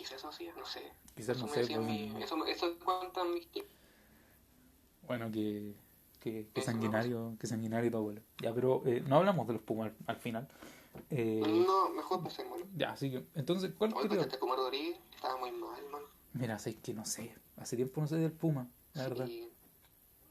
[0.00, 0.80] Quizás eso hacía, no sé.
[1.14, 1.66] Quizás eso no sé.
[1.66, 3.46] pues, mi- eso, eso cuentan mis.
[5.06, 5.74] Bueno, que,
[6.20, 8.22] que, que sanguinario, que sanguinario tu abuelo.
[8.40, 10.48] Ya, pero eh, no hablamos de los pumas al, al final.
[11.10, 12.64] Eh, No, mejor pasémoslo.
[12.78, 16.02] Ya, así que, entonces, ¿cuál porque te comer Rodríguez estaba muy mal, man.
[16.32, 17.34] Mira, sé que no sé.
[17.58, 19.26] Hace tiempo no sé del puma, la verdad.
[19.26, 19.52] Sí,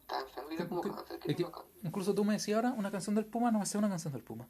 [0.01, 1.51] estaba enfermo y era como cáncer, Es que no
[1.83, 4.23] incluso tú me decías ahora una canción del puma, no me sé una canción del
[4.23, 4.47] puma.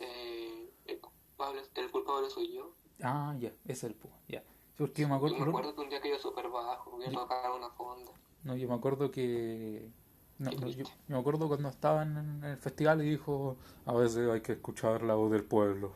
[0.00, 2.74] Eh, el culpable, el culpable soy yo.
[3.02, 4.42] Ah, ya, ese es el puma, ya.
[4.76, 7.12] Porque yo me Yo acuerdo, me acuerdo que un día cayó súper bajo, voy a
[7.12, 8.12] tocar una fonda.
[8.44, 9.90] No, yo me acuerdo que.
[10.38, 14.28] No, no, yo, yo me acuerdo cuando estaban en el festival y dijo: A veces
[14.30, 15.92] hay que escuchar la voz del pueblo.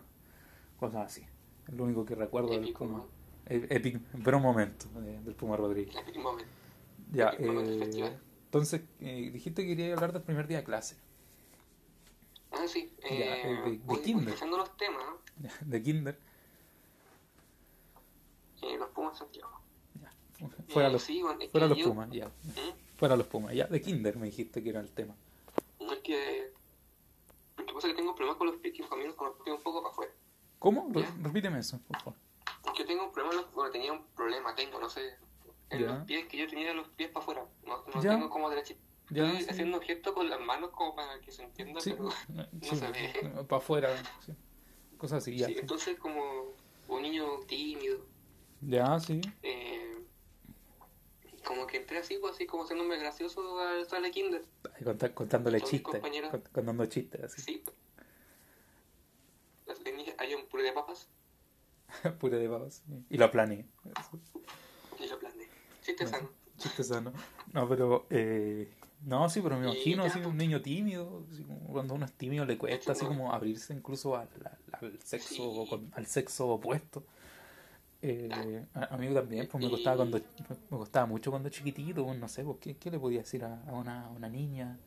[0.79, 1.27] Cosas así.
[1.67, 2.99] Es lo único que recuerdo del Épico, Puma.
[2.99, 3.07] ¿no?
[3.47, 5.97] Epic, pero un momento eh, del Puma Rodríguez.
[5.97, 6.47] Epic moment.
[7.13, 8.21] Ya, Epic del eh, festival.
[8.47, 10.97] entonces eh, dijiste que quería hablar del primer día de clase.
[12.53, 12.93] Ah, sí.
[13.03, 14.35] Ya, Eh, eh, de- de voy kinder.
[14.49, 15.03] los temas.
[15.63, 16.19] de Kinder.
[18.65, 19.61] Eh, los Pumas Santiago.
[20.01, 20.13] Ya.
[20.69, 22.27] Fuera Eh, los, sí, bueno, es fuera que los yo- Pumas, ya.
[22.29, 22.97] ¿Mm?
[22.97, 23.67] Fuera los Pumas, ya.
[23.67, 25.15] De Kinder me dijiste que era el tema.
[25.81, 26.53] No es que.
[27.57, 29.57] Lo que pasa es que tengo problemas con los pies que camino con los pies
[29.57, 30.13] un poco para afuera.
[30.59, 30.91] ¿Cómo?
[30.95, 31.15] Ya.
[31.23, 32.15] repíteme eso, por favor.
[32.77, 35.17] Yo tengo un problema, bueno, tenía un problema, tengo, no sé.
[35.71, 35.87] En Ya.
[35.87, 37.47] los pies que yo tenía los pies para afuera.
[37.67, 38.11] No, no Ya.
[38.11, 38.81] tengo como derechito.
[39.11, 39.51] Ya, Estoy sí.
[39.51, 42.05] haciendo gesto con las manos como para que se entienda, Sí, pero.
[42.29, 43.45] no, sí, se ve.
[43.49, 43.89] para afuera,
[44.25, 44.33] sí.
[44.97, 45.47] cosas así, ya.
[45.47, 46.23] Entonces como
[46.89, 47.99] un niño tímido.
[48.67, 49.21] Ya, sí.
[49.43, 49.99] Eh,
[51.45, 54.45] como que entré así, pues, así como haciéndome gracioso al sala de kinder.
[54.81, 57.43] Cont- contándole chistes, cont- contando chistes, así.
[57.43, 57.63] Sí.
[59.67, 61.09] Las líneas, hay un puré de papas
[62.19, 62.83] Pura de sí.
[63.11, 63.67] Y lo planeé.
[64.99, 65.49] y lo planeé.
[65.83, 66.31] Chiste sano.
[66.59, 67.13] Chiste sano.
[67.53, 68.07] No, pero.
[68.11, 68.73] Eh,
[69.05, 70.27] no, sí, pero me imagino así pues.
[70.31, 71.25] un niño tímido.
[71.31, 73.09] así cuando uno es tímido le cuesta así no.
[73.09, 75.71] como abrirse incluso al, al- al sexo Sí.
[75.71, 77.05] con- al sexo opuesto.
[78.07, 82.19] Eh, a, a mí también, pues me costaba cuando me costaba mucho cuando chiquitito, pues,
[82.19, 84.79] no sé, pues, ¿qué, qué le podía decir a, a una, a una niña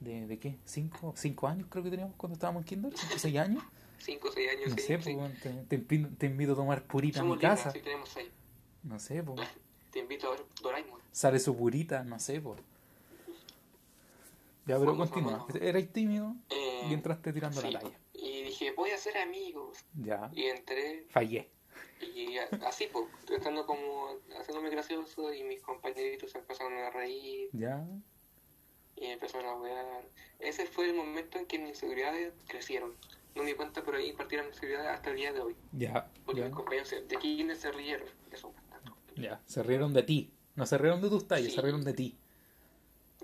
[0.00, 0.58] de, de qué?
[0.66, 2.92] ¿Cinco, cinco años creo que teníamos cuando estábamos en kinder?
[2.94, 3.62] ¿Cinco, seis años?
[4.00, 4.70] 5 o 6 años.
[4.70, 7.64] No sé, pues, te, te invito, te invito a tomar purita Somos en mi libres,
[7.64, 7.72] casa.
[7.82, 8.28] tenemos 6.
[8.84, 9.40] No sé, pues.
[9.90, 11.00] Te invito a ver Doraemon.
[11.10, 12.60] Sale su purita, no sé, pues.
[14.66, 15.46] Ya, pero continúa.
[15.60, 17.70] Erais tímido Eh, y entraste tirando sí.
[17.70, 17.98] la talla.
[18.12, 19.78] Y dije, voy a hacer amigos.
[19.94, 20.30] Ya.
[20.34, 21.48] Y entré Fallé.
[22.00, 27.84] Y así, pues, estando como haciéndome gracioso y mis compañeritos se empezaron a reír Ya.
[28.96, 30.04] y empezaron a wear.
[30.38, 32.94] Ese fue el momento en que mis inseguridades crecieron.
[33.34, 35.56] No me di cuenta, pero ahí partieron mis inseguridades hasta el día de hoy.
[35.72, 36.10] Ya.
[36.24, 36.46] Porque Ya.
[36.46, 38.08] mis compañeros de kinder se rieron.
[38.32, 38.52] Eso,
[39.16, 39.40] Ya.
[39.46, 40.32] Se rieron de ti.
[40.56, 41.54] No se rieron de tus tallas, Sí.
[41.56, 42.16] se rieron de ti.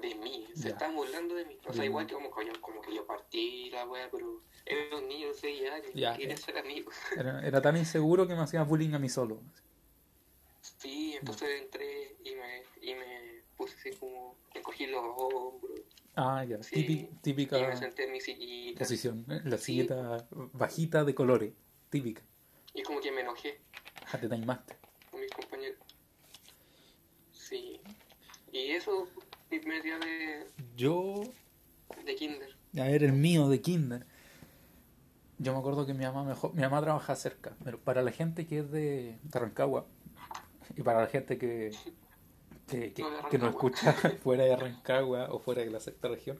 [0.04, 0.68] De mí, se Ya.
[0.70, 1.58] estaban burlando de mí.
[1.66, 1.86] O sea, Ya.
[1.86, 5.28] igual que como, que yo- como que yo partí la wea, pero era un niño
[5.28, 6.16] de 6 años, Ya.
[6.16, 6.94] quería ser amigos.
[7.18, 9.40] Era, era tan inseguro que me hacía bullying a mí solo.
[10.78, 15.80] Sí, entonces entré y me, y me puse así como, me cogí los hombros
[16.16, 16.62] Ah, ya.
[16.62, 16.76] Sí.
[16.76, 18.78] Típi- típica y me senté en mi sillita.
[18.78, 19.26] posición.
[19.28, 19.40] ¿eh?
[19.44, 19.64] La Sí.
[19.74, 21.52] silleta bajita de colores.
[21.90, 22.22] Típica.
[22.72, 23.60] Y como que me enojé
[24.06, 24.76] Ja, te taimaste.
[25.10, 25.78] con mis compañeros.
[27.32, 27.80] Sí.
[28.52, 29.08] Y eso,
[29.54, 31.22] mi primer día de, Yo
[32.04, 32.56] de kinder.
[32.76, 34.04] A ver, el mío de Kinder.
[35.38, 38.46] Yo me acuerdo que mi mamá mejor, mi mamá trabaja cerca, pero para la gente
[38.46, 39.86] que es de, de Rancagua
[40.76, 41.70] y para la gente que
[42.66, 46.38] que, que, No que nos escucha fuera de Rancagua o fuera de la sexta región,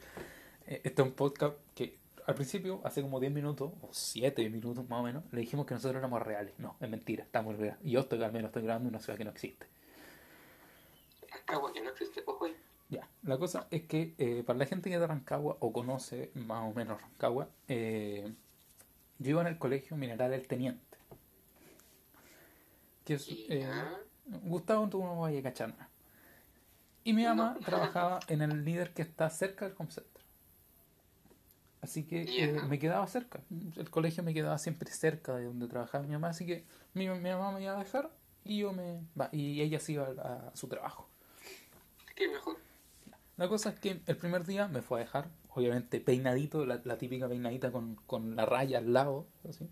[0.67, 4.89] eh, este es un podcast que al principio, hace como 10 minutos o 7 minutos
[4.89, 6.55] más o menos, le dijimos que nosotros éramos reales.
[6.59, 7.79] No, es mentira, estamos reales.
[7.85, 9.67] Y yo estoy, al menos estoy grabando en una ciudad que no existe.
[11.31, 12.47] Rancagua, que no existe, ojo.
[12.95, 16.31] Ya, la cosa es que eh, para la gente que es de Rancagua o conoce
[16.35, 18.33] más o menos Rancagua, eh,
[19.19, 20.99] yo iba en el colegio Mineral El Teniente.
[23.05, 23.69] Que es, eh.
[24.45, 25.89] Gustavo, tú no vayas a cachar nada.
[27.05, 27.61] Y mi mamá No.
[27.67, 30.23] trabajaba en el líder que está cerca del Comcenter.
[31.83, 33.41] Así que eh, me quedaba cerca.
[33.77, 36.29] El colegio me quedaba siempre cerca de donde trabajaba mi mamá.
[36.31, 38.11] Así que mi, mi mamá me iba a dejar
[38.45, 41.09] y yo me va, y ella se iba a- a su trabajo.
[42.15, 42.57] Qué mejor.
[43.37, 46.99] La cosa es que el primer día me fue a dejar, obviamente peinadito, la, la
[46.99, 49.67] típica peinadita con, con la raya al lado, así,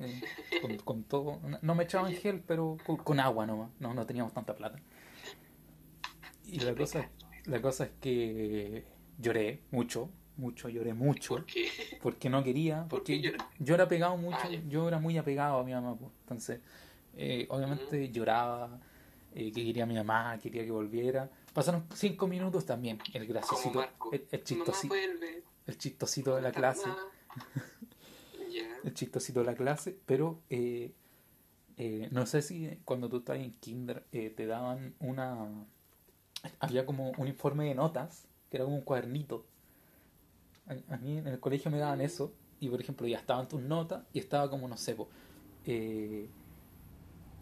[0.00, 0.20] eh,
[0.62, 1.38] con, con todo.
[1.60, 4.78] No- me echaban gel, pero con, con agua nomás, no, no teníamos tanta plata.
[6.46, 7.04] Y la cosa,
[7.46, 8.84] la cosa es que
[9.18, 11.68] lloré mucho, mucho, lloré mucho, ¿Por qué?
[12.02, 13.20] porque no quería, ¿Por porque
[13.58, 16.10] yo, era pegado mucho, Ah, yo era muy apegado a mi mamá, pues.
[16.22, 16.60] entonces
[17.16, 18.80] eh, obviamente lloraba,
[19.34, 21.30] eh, que quería a mi mamá, quería que volviera.
[21.54, 24.94] Pasaron cinco minutos también, el graciosito, el, el chistosito,
[25.66, 26.88] el chistosito de la clase.
[28.50, 28.68] Ya.
[28.84, 30.92] el chistosito de la clase, pero eh,
[31.76, 35.48] eh, no sé si cuando tú estabas en kinder eh, te daban una,
[36.60, 39.44] había como un informe de notas, que era como un cuadernito.
[40.68, 43.60] A, a mí en el colegio me daban eso, y por ejemplo ya estaban tus
[43.60, 45.08] notas, y estaba como, no sé, po,
[45.64, 46.28] eh,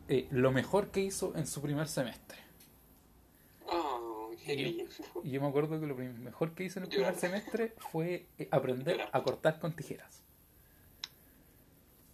[0.09, 2.39] eh, lo mejor que hizo en su primer semestre.
[3.73, 4.91] Oh, qué Y- lindo.
[5.25, 8.49] Y yo me acuerdo que lo mejor que hice en el primer semestre fue eh,
[8.51, 10.23] aprender a cortar con tijeras.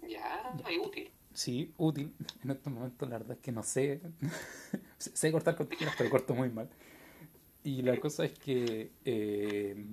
[0.09, 1.11] Ya, es útil.
[1.35, 2.15] Sí, útil.
[2.45, 4.01] En estos momentos la verdad es que no sé.
[4.99, 6.69] sé sé cortar con tijeras, pero corto muy mal.
[7.65, 8.91] Y la cosa es que...
[9.05, 9.85] eh,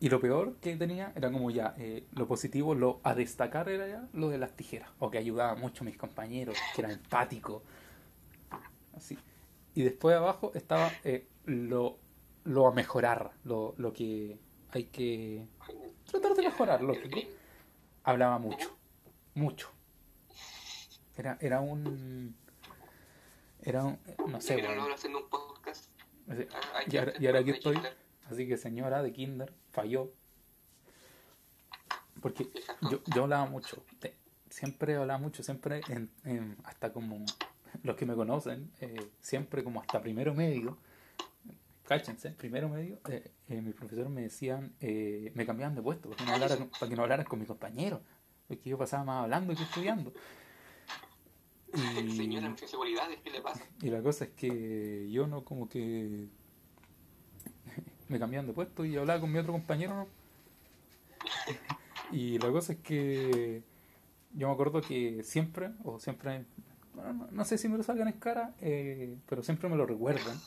[0.00, 3.86] y lo peor que tenía era como ya, eh, lo positivo, lo a destacar era
[3.86, 4.90] ya lo de las tijeras.
[4.98, 7.62] O que ayudaba mucho a mis compañeros, que era empático.
[8.96, 9.16] Así.
[9.74, 11.98] Y después abajo estaba eh, lo,
[12.44, 14.38] lo a mejorar, lo, lo que
[14.70, 15.46] hay que
[16.10, 17.18] tratar de mejorar, lógico.
[18.04, 18.76] Hablaba mucho,
[19.34, 19.70] mucho.
[21.16, 22.34] Era, era un...
[23.62, 23.98] Era un...
[24.28, 25.88] No sé, bueno, no haciendo un podcast.
[26.28, 27.80] así- Ah, y ahora, y ahora aquí estoy.
[28.30, 30.12] Así que señora de Kinder, falló.
[32.20, 32.50] Porque
[32.90, 33.84] yo, yo hablaba mucho.
[34.50, 37.24] siempre hablaba mucho, siempre en, en- hasta como
[37.84, 40.78] los que me conocen, eh, siempre como hasta primero medio.
[41.84, 46.18] Cáchense, primero medio, eh, eh, mis profesores me decían, eh, me cambiaban de puesto para
[46.18, 48.00] que, no hablara con- para que no hablaran con mis compañeros.
[48.48, 50.12] Porque yo pasaba más hablando que estudiando.
[51.74, 53.64] Y, Señora, muchas seguridades, ¿qué le pasa?
[53.80, 56.28] y la cosa es que yo no como que
[58.08, 59.94] me cambiaban de puesto y hablaba con mi otro compañero.
[59.94, 60.06] ¿no?
[62.12, 63.62] Y la cosa es que
[64.34, 66.44] yo me acuerdo que siempre, o siempre,
[66.94, 69.86] bueno, no, no sé si me lo salgan en cara, eh, pero siempre me lo
[69.86, 70.38] recuerdan,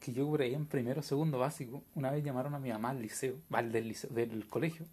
[0.00, 2.90] que yo por ahí en primero o segundo básico, una vez llamaron a mi mamá
[2.90, 4.86] al liceo, al del, liceo, del colegio,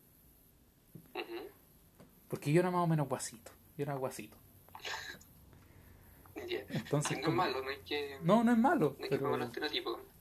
[2.28, 4.38] porque yo era más o menos guasito, yo era guasito.
[6.70, 9.38] Entonces, No es malo, no hay que, No, no es malo, no pero...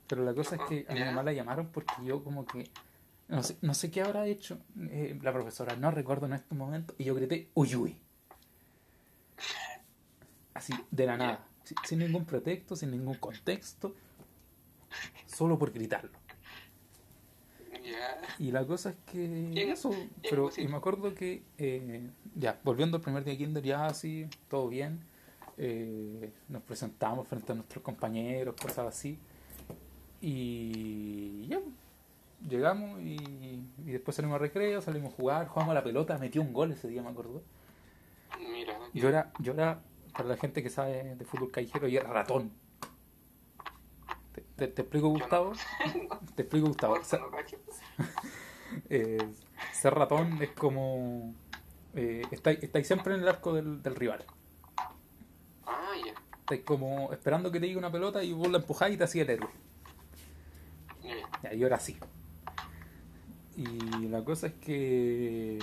[0.09, 2.68] Pero la cosa es que a mi mamá la llamaron porque yo como que...
[3.29, 4.59] No sé, no sé qué habrá hecho
[4.90, 7.96] eh, la profesora, no recuerdo en este momento, y yo grité Uyui.
[10.55, 13.95] Así, de la nada, sin, sin ningún pretexto, sin ningún contexto,
[15.27, 16.11] solo por gritarlo.
[18.39, 19.91] Y la cosa es que eso,
[20.29, 20.63] pero sí.
[20.63, 24.69] y me acuerdo que eh, ya, volviendo al primer día de kinder, ya así, todo
[24.69, 25.01] bien,
[25.59, 29.19] eh, nos presentamos frente a nuestros compañeros, cosas así,
[30.21, 31.61] y ya,
[32.49, 36.39] llegamos y, y después salimos a recreo, salimos a jugar, jugamos a la pelota, metí
[36.39, 37.43] un gol ese día, me acuerdo.
[38.39, 38.79] Mira.
[38.95, 42.53] Yo era, yo era, para la gente que sabe de fútbol callejero, yo era ratón.
[44.35, 45.53] ¿Te, te- te explico, Gustavo?
[46.35, 46.96] Te explico, Gustavo.
[46.96, 47.05] No.
[48.88, 49.18] Eh,
[49.73, 51.35] ser ratón es como.
[51.94, 54.25] Eh, estáis, estáis siempre en el arco del, del rival.
[55.66, 56.12] Ah, ya.
[56.38, 59.23] Estáis como esperando que te llegue una pelota y vos la empujáis y te hacía
[59.23, 59.51] el héroe.
[61.03, 61.14] Ya.
[61.42, 61.96] Ya, yo era así.
[63.57, 65.59] Y la cosa es que.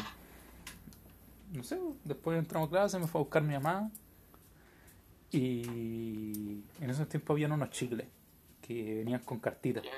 [1.54, 3.90] No sé, después entramos a clase, me fue a buscar mi mamá.
[5.32, 8.08] Y en esos tiempos habían unos chicles
[8.62, 9.92] que venían con cartitas Ya.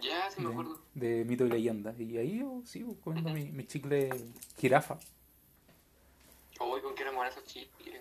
[0.00, 0.80] Ya, sí me de, acuerdo.
[0.94, 1.94] de mito y leyenda.
[1.96, 4.10] Y ahí yo sigo comiendo mi, mi chicle
[4.58, 4.98] jirafa.
[6.58, 8.00] Hoy con que éramos esos chicles.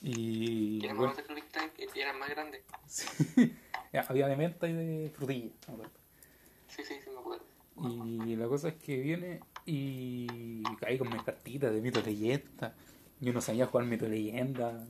[0.00, 2.62] Y éramos bueno, que eran más grandes.
[2.86, 3.06] sí,
[4.08, 5.50] había de menta y de frutilla.
[5.66, 5.92] me acuerdo.
[6.68, 7.44] Sí, sí, sí me acuerdo.
[8.06, 12.74] Y la cosa es que viene y caí con mis cartitas de mito y leyenda.
[13.20, 14.86] Yo no sabía jugar mito y leyenda.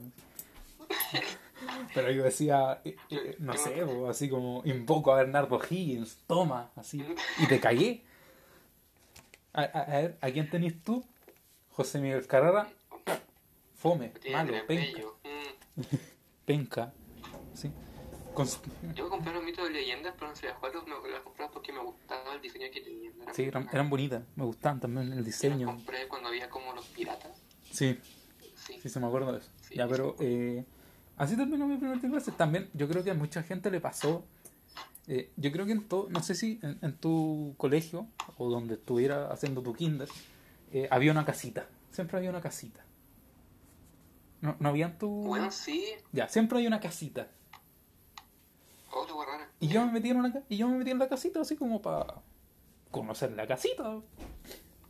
[1.94, 7.05] Pero yo decía, eh, eh, no sé, así como invoco a Bernardo Higgins, toma, así.
[7.38, 8.05] Y te cagué.
[9.53, 11.05] A, a- a ver, ¿a quién tenés tú?
[11.73, 12.68] José Miguel Carrera.
[13.77, 15.01] Fome, malo, penca.
[16.44, 16.92] Penca.
[17.55, 17.71] Sí.
[18.35, 18.61] Cons-
[18.94, 20.85] Yo compré los mitos de leyendas, pero no sabía jugarlos.
[20.87, 23.12] Me los compraba porque me gustaba el diseño que tenían.
[23.21, 24.23] Eran Sí, eran, eran bonitas.
[24.37, 25.66] Me gustaban también el diseño.
[25.66, 27.37] compré cuando había como los piratas.
[27.71, 27.99] Sí,
[28.57, 28.79] Sí.
[28.81, 29.51] sí, se me acuerdo de eso.
[29.61, 30.64] Sí, ya, pero eh,
[31.18, 32.37] así terminó mi primer clases.
[32.37, 34.24] También yo creo que a mucha gente le pasó.
[35.07, 38.74] eh, yo creo que en todo, no sé si en, en tu colegio o donde
[38.74, 40.09] estuviera haciendo tu kinder,
[40.72, 41.66] eh, había una casita.
[41.90, 42.85] Siempre había una casita.
[44.40, 45.09] No, no había en tu...
[45.09, 45.85] Bueno, sí.
[46.12, 47.28] Ya, siempre hay una casita.
[49.26, 49.48] Rara.
[49.61, 51.83] Y yo me metí en una y yo me metí en la casita así como
[51.83, 52.22] para
[52.90, 54.00] conocer la casita.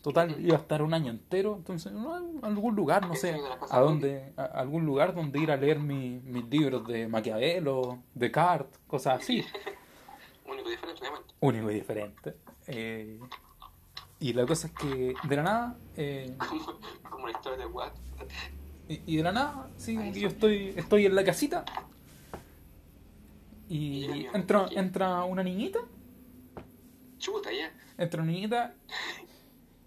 [0.09, 3.39] Total, iba a estar un año entero, entonces no, algún lugar, no sé,
[3.71, 8.79] a dónde, a algún lugar donde ir a leer mi- mis libros de Maquiavelo, Descartes,
[8.87, 9.45] cosas así,
[10.47, 11.35] Único diferente, obviamente.
[11.41, 12.37] único y diferente.
[12.67, 13.21] Eh,
[14.21, 16.35] y la cosa es que de la nada, eh,
[17.11, 17.93] Como, la historia de Watt.
[18.89, 21.65] y, y de la nada, sí, yo estoy, estoy en la casita
[23.69, 25.81] y entra, entra una niñita
[27.19, 27.71] Chuta, ya.
[28.03, 28.75] entra una niñita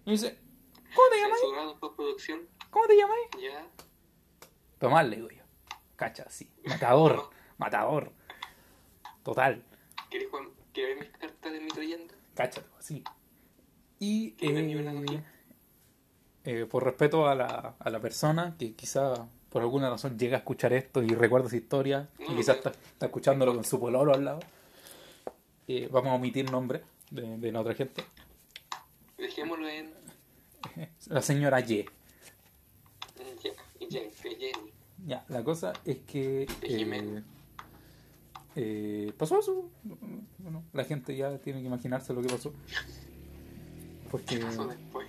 [0.05, 0.37] y dice,
[0.95, 2.47] ¿cómo te por producción.
[2.69, 3.17] ¿Cómo te llamas?
[3.41, 3.67] Ya.
[4.79, 5.43] Tomás, le digo yo.
[5.95, 6.49] Cacha, sí.
[6.65, 8.11] Matador, matador.
[9.23, 9.63] Total.
[10.09, 10.29] ¿Querés
[10.73, 12.13] ver mis cartas de mito leyenda?
[12.33, 13.03] cacha, así.
[13.99, 15.23] Y ¿Qué me libras eh,
[16.45, 20.39] eh, por respeto a la, a la persona que quizá por alguna razón llega a
[20.39, 24.25] escuchar esto y recuerda esa historia y quizás está, está escuchándolo con su pololo al
[24.25, 24.39] lado,
[25.67, 26.81] eh, vamos a omitir nombre
[27.11, 28.03] de, de la otra gente.
[31.07, 31.85] La señora Y.
[35.05, 37.23] Ya, la cosa es que eh,
[38.55, 39.69] eh, pasó eso.
[40.37, 42.53] Bueno, la gente ya tiene que imaginarse lo que pasó.
[44.09, 44.39] Porque...
[44.39, 45.07] ¿Qué pasó después?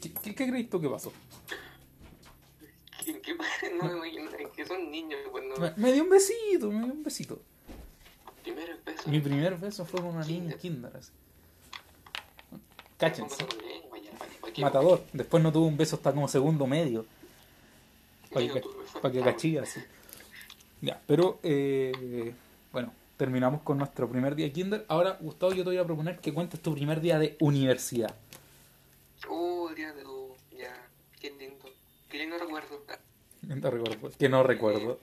[0.00, 1.12] ¿Qué, qué, qué crees tú que pasó?
[3.04, 3.20] ¿Qué?
[3.78, 5.56] No me imagino, es que son niños, no.
[5.56, 7.42] Me, me dio un besito, me dio un besito.
[8.42, 9.10] Primero el beso.
[9.10, 10.98] Mi primer beso fue con una niña kinder.
[12.96, 13.46] Cáchense.
[14.58, 15.04] Matador.
[15.12, 17.06] Después no tuvo un beso hasta como segundo medio.
[18.32, 19.00] Para que, Medio turbio.
[19.02, 19.80] pa' que cachilla, así.
[20.80, 22.32] Ya, pero eh,
[22.72, 24.84] bueno, terminamos con nuestro primer día de kinder.
[24.88, 28.14] Ahora, Gustavo, yo te voy a proponer que cuentes tu primer día de universidad.
[29.28, 30.34] Oh, día de tu.
[30.56, 30.74] Ya,
[31.20, 31.66] qué lindo.
[32.12, 32.82] Lindo recuerdo.
[33.42, 34.10] No recuerdo.
[34.18, 35.00] Que no recuerdo.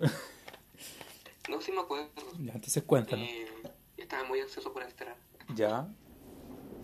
[1.50, 2.10] No, sí me acuerdo.
[2.39, 3.28] ya, entonces cuéntanos.
[3.28, 3.48] Eh,
[3.98, 5.16] estaba muy ansioso por entrar.
[5.56, 5.88] Ya,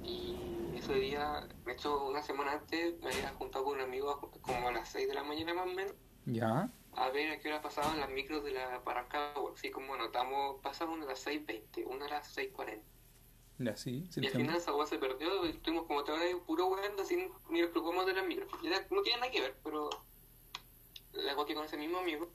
[0.04, 0.36] Y
[0.84, 4.72] ese día, de hecho, una semana antes me había juntado con un amigo como a
[4.72, 5.94] las 6 de la mañana más o menos
[6.26, 9.52] ya, a ver a qué hora pasaban las micros de la Parancagua.
[9.56, 12.82] Así como notamos, pasaban una a las 6.20, una a las 6.40.
[13.60, 16.28] ya, sí, sí Y al final esa hueá se perdió y estuvimos como toda hora
[16.46, 18.50] puro weando sin ni nos preocupamos de las micros.
[18.64, 19.90] Era- no tiene nada que ver, pero
[21.14, 22.30] la que con ese mismo amigo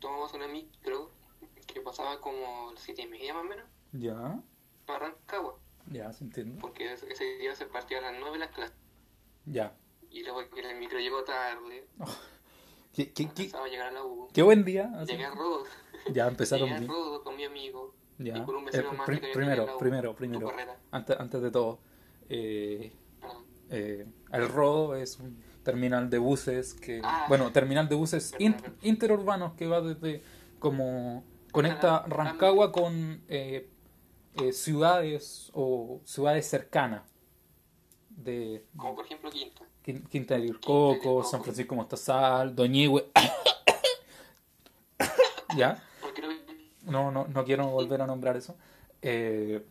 [0.00, 1.10] tomamos una micro
[1.66, 4.40] que pasaba como las 7 y media más o menos Ya,
[4.86, 5.58] para Rancagua.
[5.90, 6.58] Ya, sí entiendo.
[6.60, 7.06] Porque ese,
[7.38, 8.76] día se partía a las 9 las clases.
[9.44, 9.74] Ya.
[10.10, 11.86] Y luego que el micro llegó tarde,
[12.94, 13.24] ¿Qué, qué,
[13.54, 14.28] a llegar a la U.
[14.32, 14.90] qué buen día.
[14.96, 15.12] así.
[15.12, 15.64] Llegué a Rodo,
[16.12, 16.90] Ya empezaron llegué a bien.
[16.90, 17.94] Rodo con mi amigo.
[18.18, 18.38] Ya.
[18.38, 20.50] Y con un Eh, más que primero, U, primero, primero.
[20.90, 21.78] Antes, antes de todo,
[22.30, 22.90] eh,
[23.68, 27.26] eh, el Rodo es un terminal de buses que, Ah.
[27.28, 28.72] bueno, terminal de buses in- verdad.
[28.82, 30.22] interurbanos que va desde
[30.58, 33.22] como conecta Rancagua con
[34.42, 37.02] eh, eh, ciudades o ciudades cercanas
[38.10, 39.62] de Como por ejemplo Quinta.
[39.84, 41.24] Quin- Quinta del del Coco.
[41.24, 43.10] San Francisco Mostazal, Doñihue.
[45.56, 45.82] ¿Ya?
[46.84, 48.56] No, no, no quiero volver a nombrar eso.
[49.02, 49.64] Eh,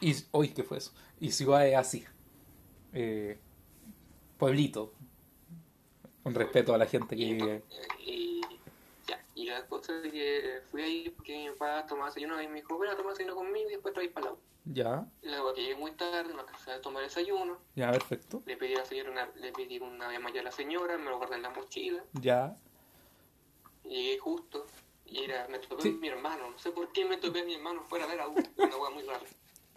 [0.00, 0.92] y, uy, ¿qué fue eso?
[1.20, 2.04] Y ciudades así.
[2.92, 3.38] Eh,
[4.38, 4.92] pueblito.
[6.22, 7.62] Con respeto a la gente que vive.
[9.36, 12.76] Y, la cosa es que fui ahí porque mi papá tomaba desayuno y me dijo,
[12.78, 14.38] ven a tomar desayuno conmigo y después traes para la U.
[14.68, 18.42] Ya, luego que llegué muy tarde, no alcancé a tomar desayuno, ya, perfecto.
[18.46, 21.18] le pedí a la señora una, le pedí una mayor a la señora, me lo
[21.18, 22.56] guardé en la mochila, Ya,
[23.84, 24.66] llegué justo
[25.06, 25.90] y era, me topé Sí.
[25.92, 28.34] mi hermano, no sé por qué me topé a mi hermano fuera de la U,
[28.56, 29.20] una hueá muy rara.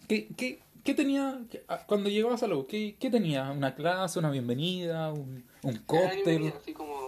[0.07, 2.65] ¿qué, qué, qué tenía qué- ah, cuando llegabas a la U?
[2.65, 3.51] ¿Qué, qué tenía?
[3.51, 6.15] ¿Una clase, una bienvenida, un, un Era cóctel?
[6.23, 6.98] bienvenido, Así como,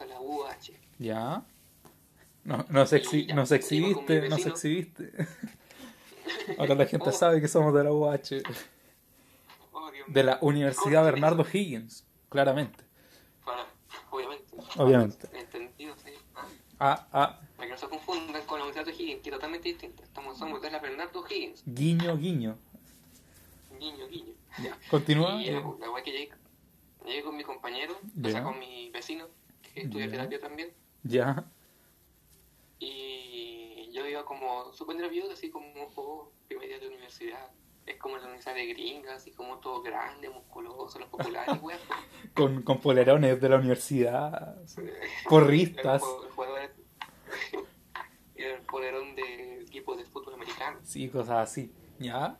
[0.00, 0.72] a la UH.
[0.98, 1.44] Ya.
[2.44, 5.12] No, nos, exhi- ya, nos exhibiste, nos exhibiste.
[6.58, 7.12] Ahora la gente Oh.
[7.12, 8.42] sabe que somos de la UH.
[9.72, 12.84] Oh, De la Universidad ¿Cómo Bernardo Higgins, claramente.
[13.44, 13.66] Para,
[14.10, 14.44] obviamente.
[14.76, 15.28] Obviamente.
[15.38, 16.10] Entendido, sí.
[16.34, 16.46] Ah.
[16.80, 19.68] Ah, ah, Para que no se confundan con la Universidad de Higgins, que es totalmente
[19.68, 20.02] distinta.
[20.02, 21.62] Estamos, somos de la Bernardo Higgins.
[21.66, 22.56] guiño, guiño.
[23.78, 24.34] Guiño, guiño.
[24.62, 24.76] Ya.
[24.90, 25.40] Continúa.
[25.42, 26.30] Y eh, la, que llegué,
[27.04, 29.26] llegué con mi compañero, o sea, con mi vecino,
[29.80, 30.72] que estudia terapia también.
[31.02, 31.44] ya.
[32.80, 35.66] Y yo iba como súper nervioso, así como,
[35.96, 37.50] oh, primer día de universidad.
[37.86, 41.78] Es como la universidad de gringas, así como todo grande, musculoso, los populares, weá.
[42.34, 44.56] Con, con polerones de la universidad.
[45.28, 46.02] Porristas.
[48.36, 50.78] El el polerón de equipos de fútbol americano.
[50.82, 51.72] Sí, cosas así.
[51.98, 52.38] Ya.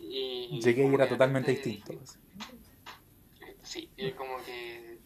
[0.00, 1.92] Y, Llegué y era totalmente distinto.
[1.92, 4.98] dije, Sí, y como que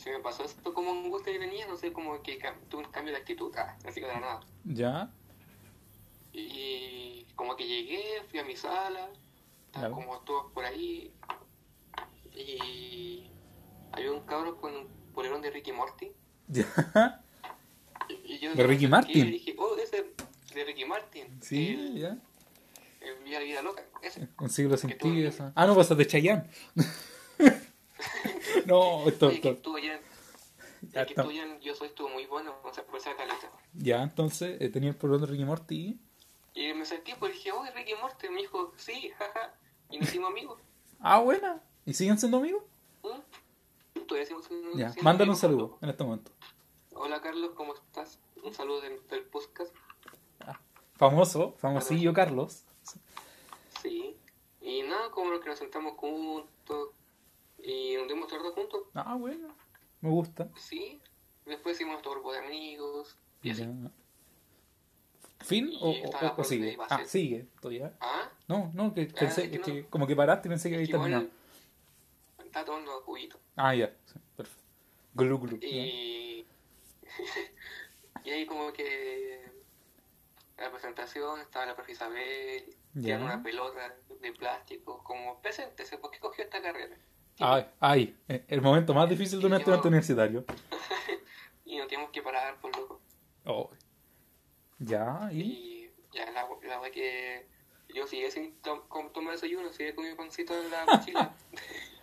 [0.00, 2.40] se me pasó esto como un gusto que tenía, no sé, como que
[2.70, 4.40] tuve un cambio de actitud, ah, así que de la nada.
[4.64, 5.10] Ya.
[6.32, 9.10] Y como que llegué, fui a mi sala,
[9.72, 11.12] como todos por ahí,
[12.34, 13.30] y
[13.92, 16.12] había un cabro con un polerón de Ricky Morty.
[16.48, 17.22] Ya.
[18.24, 19.28] Y yo ¿De Ricky Martin?
[19.28, 20.12] Y dije, oh, ese
[20.52, 21.40] de Ricky Martin.
[21.40, 22.18] Sí, el, ya.
[23.00, 24.26] el Vida Vida Loca, ese.
[24.40, 25.24] Un siglo sin ti.
[25.24, 25.52] esa.
[25.54, 26.50] Ah, no, pues es de Chayanne.
[28.66, 31.14] no, esto, ya, que
[31.60, 33.50] yo soy estuvo muy bueno, o sea, por esa caleta.
[33.74, 36.00] Ya, entonces, eh, tenía el polerón de Ricky Morty.
[36.54, 39.54] Y me acerqué, pues dije, oh, Ricky Morty, me dijo, sí, jaja,
[39.90, 40.60] y nos hicimos amigos.
[41.02, 41.62] Ah, buena.
[41.86, 42.62] ¿Y siguen siendo amigos?
[43.02, 44.00] ¿Mm?
[44.06, 46.30] Todavía seguimos siendo- Ya, siendo mándale un saludo en este momento.
[46.92, 48.18] Hola Carlos, ¿cómo estás?
[48.44, 49.74] Un saludo del, del podcast.
[50.96, 52.64] Famoso, famosillo Carlos.
[53.80, 54.14] Sí.
[54.60, 56.90] Y nada, como que nos sentamos juntos
[57.64, 58.82] y nos dimos tarde juntos.
[58.94, 59.54] Ah, bueno.
[60.00, 60.48] Me gusta.
[60.56, 61.00] Sí.
[61.46, 63.16] Después hicimos nuestro grupo de amigos.
[63.42, 63.62] Y así.
[63.62, 63.90] Ya.
[65.40, 65.90] ¿Fin o,
[66.36, 66.76] o- sigue?
[66.88, 67.46] Ah, sigue.
[67.60, 67.94] Todavía.
[68.00, 69.64] Ah, No, no, que Ah, pensé es que no.
[69.64, 71.28] que como que paraste y pensé que es había que terminado.
[72.44, 73.38] estaba tomando juguito.
[73.56, 73.88] Ah, ya.
[74.06, 74.62] Sí, perfecto.
[75.14, 75.56] Glu, glu.
[75.62, 76.44] Y,
[78.24, 79.50] y ahí como que
[80.58, 83.18] la presentación estaba la profe Isabel Ya.
[83.18, 86.96] una pelota de plástico, como, preséntese, ¿por qué cogió esta carrera?
[87.40, 90.44] Ay, ay, eh, el momento más difícil de un estudiante universitario.
[91.64, 93.00] Y no tenemos que parar, por loco.
[93.44, 93.70] Oh.
[94.80, 95.40] Ya, y.
[95.40, 96.48] Y ya la,
[96.80, 97.46] la que
[97.94, 101.32] yo sigue sin tomar desayuno, sigue con mi pancito en la mochila.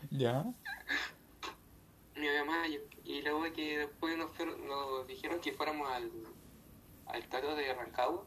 [0.10, 0.46] Ya.
[2.16, 4.32] mi mamá y, y luego que después nos,
[4.66, 6.12] nos dijeron que fuéramos al,
[7.08, 8.26] al teatro de Rancagua.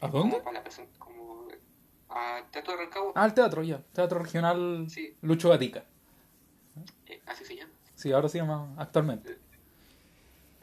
[0.00, 0.40] ¿A Como dónde?
[0.40, 1.48] para la como
[2.08, 3.12] al teatro de Rancagua.
[3.14, 3.82] Ah, al teatro, ya.
[3.92, 5.16] Teatro Regional Sí.
[5.20, 5.84] Lucho Gatica.
[7.26, 7.72] Así se llama.
[7.94, 9.38] Sí, ahora se llama actualmente.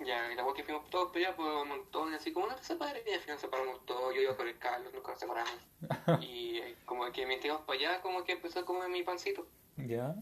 [0.06, 2.64] Ya, y luego que fuimos todos para allá, pues un montón, así como no te
[2.64, 5.54] separes, y al final separamos todos, yo iba con el Carlos, nunca nos separamos.
[6.22, 9.48] y eh, como que mientras íbamos para allá, como que empezó a comer mi pancito.
[9.78, 10.16] Ya.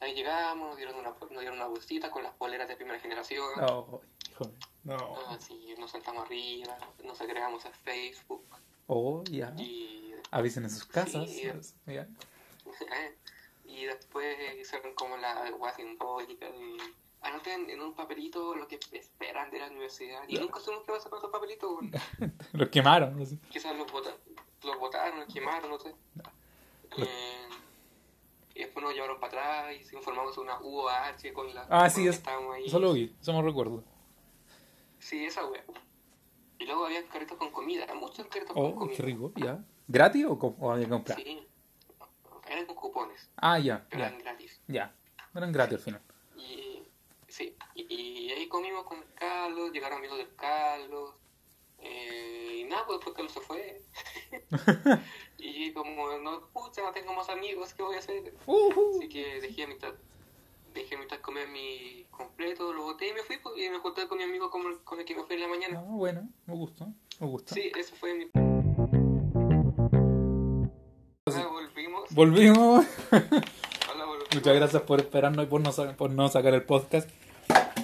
[0.00, 3.44] Ahí llegamos, nos dieron una, nos dieron una bolsita con las poleras de primera generación.
[3.70, 4.00] Oh,
[4.30, 4.50] híjole.
[4.82, 5.16] No.
[5.28, 8.44] Así, nos sentamos arriba, nos agregamos a Facebook
[8.88, 9.52] Oh, ya.
[9.58, 11.28] y, Avisen en sus casas.
[11.30, 11.42] Sí.
[11.86, 12.06] Ya.
[13.76, 16.76] y después hicieron como la guay simbólica de
[17.22, 20.22] anoten en un papelito lo que esperan de la universidad.
[20.28, 21.70] Y nunca supimos qué pasó con esos papelitos.
[22.52, 23.20] Los quemaron.
[23.20, 23.36] así.
[23.50, 24.16] Quizás los, vota-
[24.62, 25.94] los votaron, los quemaron, no sé.
[26.98, 27.48] Eh,
[28.54, 31.90] y después nos llevaron para atrás y se informamos una UOH con la Ah, con
[31.90, 32.66] sí, que es- estábamos ahí.
[32.66, 33.82] Eso lo vi, eso me recuerdo.
[34.98, 35.64] Sí, esa wea.
[36.58, 38.96] Y luego había carritos con comida, muchos carritos con Oh, comida.
[38.96, 39.62] qué rico, ya.
[39.88, 41.18] ¿Gratis o, o había que comprar?
[41.18, 41.46] Sí,
[42.56, 44.60] eran con cupones, Ah, ya, pero ya, eran gratis.
[44.68, 44.94] ya.
[45.34, 46.02] Eran gratis al final.
[46.36, 46.82] Y
[47.28, 51.14] sí, y, y ahí comimos con el Carlos, llegaron amigos del Carlos.
[51.78, 53.82] Eh, y nada, pues después Carlos se fue.
[55.38, 58.32] y como, no, pucha, no tengo más amigos, ¿qué voy a hacer?
[58.96, 59.92] Así que dejé a mitad,
[60.72, 64.08] dejé a mitad comer mi completo, lo boté y me fui, pues, y me junté
[64.08, 65.80] con mi amigo con el, con el que me fui en la Ah, mañana.
[65.82, 66.86] bueno, me gusta,
[67.20, 67.54] me gusta.
[67.54, 68.30] Sí, eso fue mi...
[72.16, 72.84] volvimos.
[73.12, 74.28] Hola, volvimos.
[74.34, 77.08] Muchas gracias por esperarnos y por no, sa- por no sacar el podcast.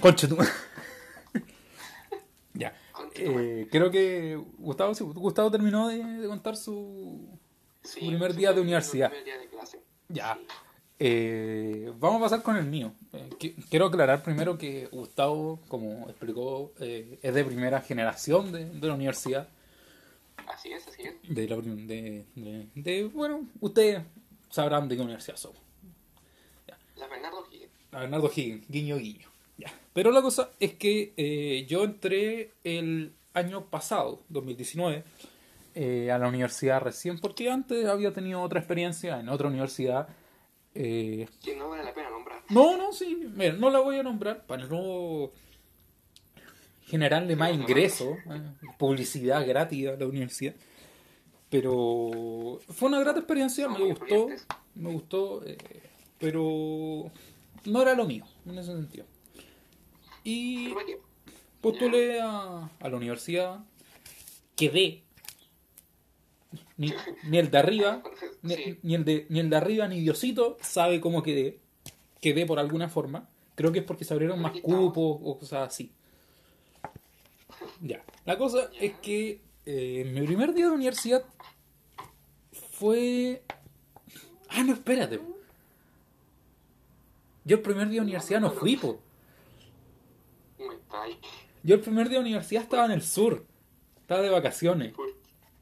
[0.00, 0.38] Conche tu-
[2.54, 2.74] Ya.
[3.14, 7.28] Eh, creo que Gustavo, sí, Gustavo terminó de, de contar su,
[7.82, 9.08] Sí, su primer día de universidad.
[9.10, 9.80] primer día de clase.
[10.08, 10.34] Ya.
[10.34, 10.46] Sí.
[11.04, 12.92] Eh, vamos a pasar con el mío.
[13.12, 18.66] Eh, qui- quiero aclarar primero que Gustavo, como explicó, eh, es de primera generación de,
[18.66, 19.48] de la universidad.
[20.48, 21.14] Así es, así es.
[21.34, 24.02] De, la, de, de- de- bueno, ustedes
[24.52, 25.60] sabrán de qué universidad somos.
[26.96, 27.72] La Bernardo Higgins.
[27.90, 29.28] A Bernardo Higgins, guiño guiño.
[29.58, 29.72] Ya.
[29.92, 35.02] Pero la cosa es que eh, yo entré el año pasado, 2019,
[35.74, 40.06] eh, a la universidad recién, porque antes había tenido otra experiencia en otra universidad.
[40.74, 42.42] eh, Que no vale la pena nombrar.
[42.50, 45.30] no, no, sí, mira, no la voy a nombrar para no
[46.86, 48.40] generarle más ingreso, eh,
[48.78, 50.54] publicidad gratis a la universidad.
[51.52, 54.28] Pero fue una grata experiencia, me gustó,
[54.74, 55.58] me gustó, eh,
[56.18, 57.10] pero
[57.66, 59.04] no era lo mío en ese sentido.
[60.24, 60.72] Y
[61.60, 63.60] postulé a, a la universidad,
[64.56, 65.02] quedé.
[66.78, 66.94] Ni,
[67.24, 68.02] ni el de arriba,
[68.40, 71.58] ni, el de, ni el de arriba, ni Diosito sabe cómo quedé.
[72.22, 73.28] Quedé por alguna forma.
[73.56, 75.92] Creo que es porque se abrieron más cupos o cosas así.
[77.82, 78.02] Ya.
[78.24, 81.24] La cosa es que eh, mi primer día de universidad
[82.82, 83.42] fue.
[84.48, 85.20] Ah, no, espérate.
[87.44, 89.00] Yo el primer día de universidad no fui, po.
[91.62, 93.44] Yo el primer día de universidad estaba en el sur.
[94.00, 94.94] Estaba de vacaciones.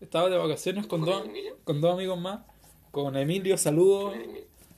[0.01, 1.29] Estaba de vacaciones con ¿Con dos,
[1.65, 2.41] con dos amigos más.
[2.91, 4.15] Con Emilio, saludos.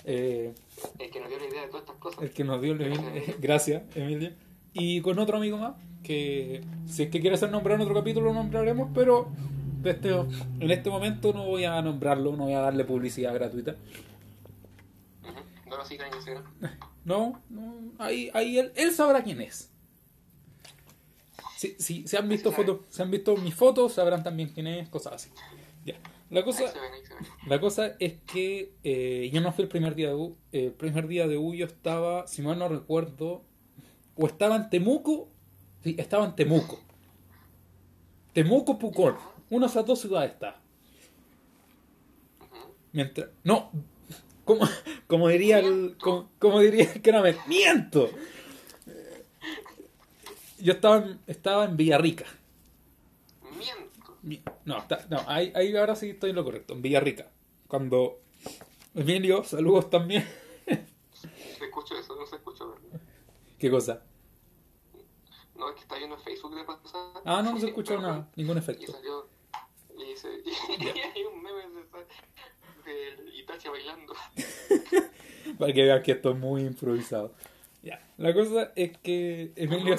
[0.04, 0.52] Eh,
[0.98, 2.22] El que nos dio la idea de todas estas cosas.
[2.22, 3.34] el que nos dio el Emilio.
[3.40, 4.32] Gracias, Emilio.
[4.72, 5.74] Y con otro amigo más.
[6.02, 8.90] Que si es que quiere ser nombrado en otro capítulo, lo nombraremos.
[8.92, 9.28] Pero
[9.82, 12.32] de este, en este momento no voy a nombrarlo.
[12.36, 13.76] No voy a darle publicidad gratuita.
[15.66, 16.44] No lo sigan en Instagram.
[17.04, 19.72] No, no ahí, ahí él, él sabrá quién es.
[21.56, 24.68] Si, si, si han visto se fotos, si han visto mis fotos, sabrán también quién
[24.68, 25.30] es, cosas así.
[25.84, 25.94] Ya.
[26.30, 27.26] La Ahí cosa, se ven, ahí se ven.
[27.46, 30.36] la cosa es que eh, yo no fui el primer día de U.
[30.52, 33.42] eh, el primer día de U yo estaba, si mal no recuerdo,
[34.16, 35.28] o estaba en Temuco,
[35.82, 36.80] sí, estaba en Temuco.
[38.32, 39.16] Temuco, Pucón.
[39.52, 40.56] Una de esas dos ciudades está.
[42.92, 43.28] Mientras.
[43.44, 43.70] No.
[44.44, 44.66] Como,
[45.06, 45.96] como diría el.
[46.00, 47.36] Como, como diría que no me.
[47.46, 48.08] ¡Miento!
[50.58, 52.24] Yo estaba en, estaba en Villarrica.
[53.58, 54.16] Miento.
[54.22, 56.74] Mi- No, está- no ahí, ahí ahora sí estoy en lo correcto.
[56.74, 57.30] En Villarrica.
[57.68, 58.20] Cuando.
[58.94, 60.26] Emilio, saludos también.
[60.66, 63.00] Se escucha eso, no se escucha, ¿verdad?
[63.58, 64.02] ¿Qué cosa?
[65.56, 67.12] No, es que está viendo en Facebook de pasada.
[67.24, 68.28] Ah, no, no se escuchó nada.
[68.36, 68.92] Ningún Y efecto.
[68.92, 69.28] salió.
[70.12, 70.28] Y, dice,
[70.78, 71.62] y hay un meme
[72.84, 73.16] de
[73.64, 74.14] de bailando.
[75.58, 77.32] Para que veas que esto es muy improvisado.
[77.82, 78.00] Ya.
[78.18, 79.96] La cosa es que Emilio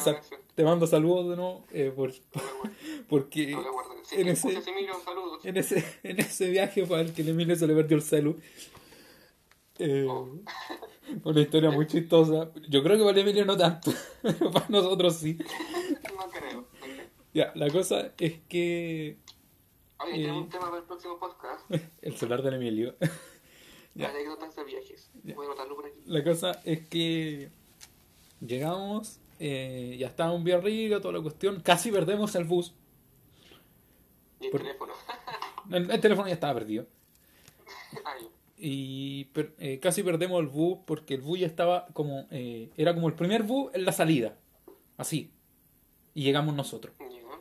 [0.56, 2.14] te mando saludos de nuevo eh, por-
[3.10, 3.56] porque.
[4.04, 4.94] Sí, en ese, Emilio,
[5.46, 8.38] en ese en ese viaje fue al que el Emilio se le perdió el celu.
[9.80, 10.30] Eh, Oh.
[11.24, 12.52] una historia muy chistosa.
[12.70, 13.92] Yo creo que para el Emilio no tanto,
[14.22, 15.38] pero para nosotros sí.
[15.38, 16.52] No creo.
[16.62, 17.08] no creo.
[17.34, 19.18] Ya, la cosa es que
[20.00, 21.62] Oye, tenemos un tema para el próximo podcast.
[22.02, 22.96] el celular del Emilio.
[23.96, 24.10] Ya.
[24.10, 25.12] Anécdotas de viajes.
[25.24, 26.00] Voy a anotarlo por aquí.
[26.08, 27.52] La cosa es que
[28.42, 32.74] llegamos, eh, ya estaba un arriba, toda la cuestión, casi perdemos el bus.
[34.40, 34.94] Y el Por- teléfono.
[35.70, 36.88] El, el teléfono ya estaba perdido.
[38.04, 38.28] Ay,
[38.58, 42.96] Y per- eh, casi perdemos el bus porque el bus ya estaba como, eh, era
[42.96, 44.40] como el primer bus en la salida.
[44.98, 45.30] Así.
[46.16, 46.96] Y llegamos nosotros.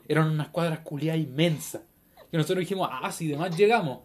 [0.07, 1.81] Eran unas cuadras culiadas inmensas.
[2.33, 4.01] Y nosotros dijimos, ah, si demás llegamos.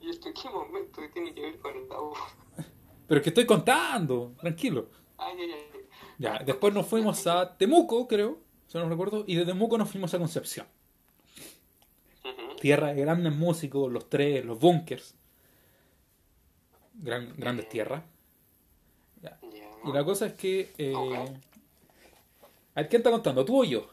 [0.00, 2.14] ¿Y esto en qué momento tiene que ver con el tabú?
[3.06, 4.88] Pero es que estoy contando, tranquilo.
[5.18, 5.80] Ay, ay, ay.
[6.18, 10.12] Ya, después nos fuimos a Temuco, creo, si no recuerdo, y de Temuco nos fuimos
[10.14, 10.66] a Concepción.
[12.60, 15.14] Tierra de grandes músicos, los tres, los bunkers.
[16.94, 18.02] Gran- grandes tierras.
[19.22, 19.38] Ya.
[19.84, 20.72] Y la cosa es que...
[20.76, 20.94] eh.
[22.74, 23.44] A ver, ¿quién está contando?
[23.44, 23.88] ¿Tú o yo?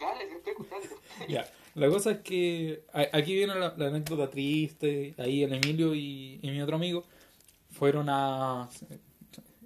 [0.00, 0.86] Dale, te estoy escuchando.
[1.28, 1.46] Ya.
[1.80, 5.14] La cosa es que aquí viene la, la anécdota triste.
[5.18, 7.04] Ahí el Emilio y, y mi otro amigo
[7.70, 8.68] fueron a...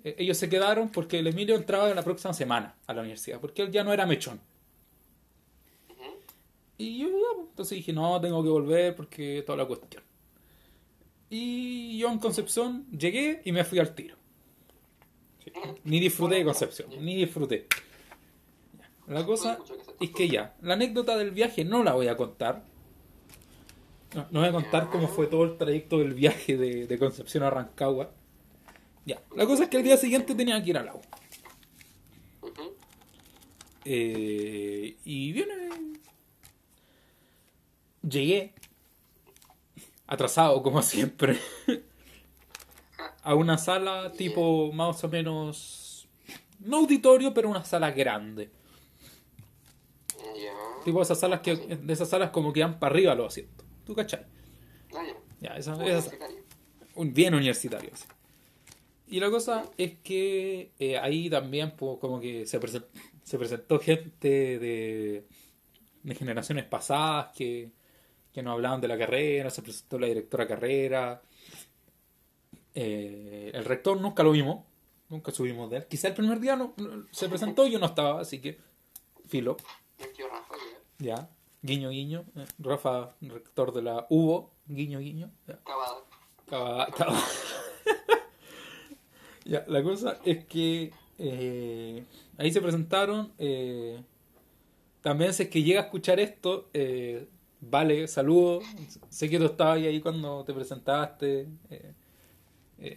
[0.04, 3.62] eh, Ellos se quedaron porque el Emilio entraba la próxima semana a la universidad, porque
[3.62, 4.40] él ya no era mechón.
[6.76, 10.02] Y yo, pues, entonces dije, no, tengo que volver porque toda la cuestión.
[11.30, 14.16] Y yo en Concepción llegué y me fui al tiro.
[15.44, 15.52] Sí.
[15.84, 17.66] Ni disfruté de Concepción, ni disfruté.
[19.06, 19.58] La cosa
[20.00, 22.64] es que ya, la anécdota del viaje no la voy a contar.
[24.14, 27.42] No, no voy a contar cómo fue todo el trayecto del viaje de, de Concepción
[27.42, 28.10] a Rancagua.
[29.04, 31.02] Ya, la cosa es que el día siguiente tenía que ir al agua.
[33.84, 35.54] Eh, y viene.
[38.02, 38.54] Llegué.
[40.06, 41.38] Atrasado, como siempre.
[43.22, 46.08] a una sala tipo más o menos.
[46.60, 48.50] No auditorio, pero una sala grande.
[50.84, 51.56] Tipo esas salas que.
[51.56, 53.66] De esas salas como que van para arriba los asientos.
[53.84, 54.24] ¿Tú cachai?
[54.94, 55.16] Ah, ya.
[55.40, 56.36] Ya, esa, esa- Universitario.
[56.94, 57.90] un bien universitario.
[57.94, 58.04] sí.
[59.06, 62.86] Y la cosa es que eh, ahí también pues, como que se, presen-
[63.22, 65.26] se presentó gente de,
[66.02, 67.70] de generaciones pasadas que,
[68.32, 71.22] que nos hablaban de la carrera, se presentó la directora carrera.
[72.74, 74.64] Eh, el rector nunca lo vimos,
[75.08, 75.86] nunca subimos de él.
[75.86, 78.58] Quizá el primer día no, no- se presentó y yo no estaba, así que
[79.28, 79.56] filo,
[80.04, 80.54] El tío Rafa,
[80.98, 81.16] ya.
[81.16, 81.30] ya.
[81.62, 82.24] Guiño, guiño.
[82.36, 85.30] eh, Rafa, rector de la UBO, guiño, guiño.
[85.46, 85.54] ya.
[86.44, 86.46] Estaba-
[89.44, 92.04] ya, la cosa es que eh,
[92.38, 93.32] ahí se presentaron.
[93.38, 94.02] eh,
[95.00, 97.28] también si es que llega a escuchar esto, eh,
[97.60, 98.64] vale, saludos.
[99.10, 101.48] Sé que tú estabas ahí cuando te presentaste.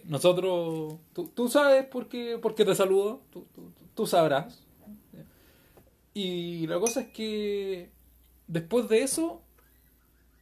[0.04, 4.64] nosotros, tú, tú sabes por qué, por qué te saludo, tú, tú- tú sabrás.
[6.20, 7.90] Y la cosa es que
[8.48, 9.40] después de eso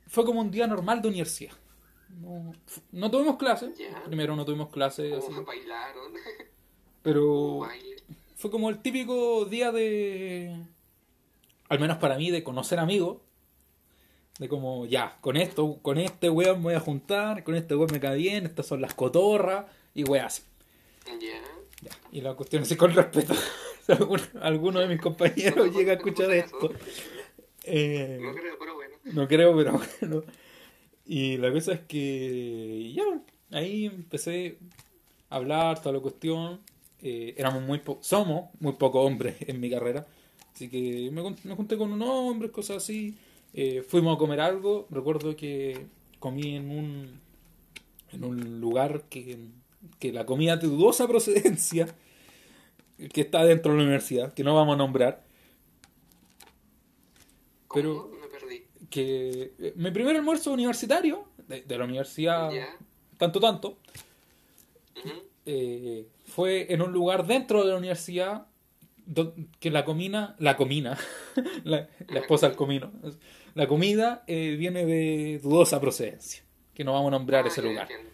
[0.07, 1.53] fue como un día normal de universidad.
[2.19, 2.55] No,
[2.93, 3.77] no tuvimos clases.
[3.77, 4.03] Ya.
[4.05, 6.15] Primero no tuvimos clases, así, Como bailaron.
[7.03, 7.69] pero
[8.37, 10.57] fue como el típico día de,
[11.69, 13.19] al menos para mí, de conocer amigos.
[14.39, 17.93] De como, ya, con esto, con este weón me voy a juntar, con este weón
[17.93, 20.43] me cae bien, estas son las cotorras, y así.
[21.21, 21.91] Ya.
[22.13, 23.35] Y la cuestión es con respeto.
[23.99, 26.71] alguno, alguno de mis compañeros llega a escuchar esto.
[27.65, 28.95] eh, No creo, pero bueno.
[29.05, 30.23] no creo, pero bueno.
[31.07, 33.05] Y la cosa es que ya,
[33.57, 34.59] ahí empecé
[35.31, 36.61] a hablar toda la cuestión.
[37.03, 40.07] Eh, éramos muy po- somos muy pocos hombres en mi carrera.
[40.55, 43.15] Así que me, me junté con unos hombres, cosas así.
[43.55, 44.87] Eh, fuimos a comer algo.
[44.91, 45.87] Recuerdo que
[46.19, 47.21] comí en un,
[48.13, 49.39] en un lugar que,
[50.01, 51.87] que la comida de dudosa procedencia,
[53.13, 55.25] que está dentro de la universidad, que no vamos a nombrar.
[57.73, 58.17] Pero- ¿Cómo?
[58.17, 58.65] Me perdí.
[58.91, 62.77] que eh, mi primer almuerzo universitario de, de la universidad Ya.
[63.19, 63.79] tanto tanto
[65.45, 68.47] eh, fue en un lugar dentro de la universidad
[69.05, 70.97] do- que la comina la comina
[71.65, 72.93] la, la esposa del comino
[73.55, 76.43] la comida eh, viene de dudosa procedencia
[76.75, 78.11] que no vamos a nombrar Ah, ese lugar entiendo.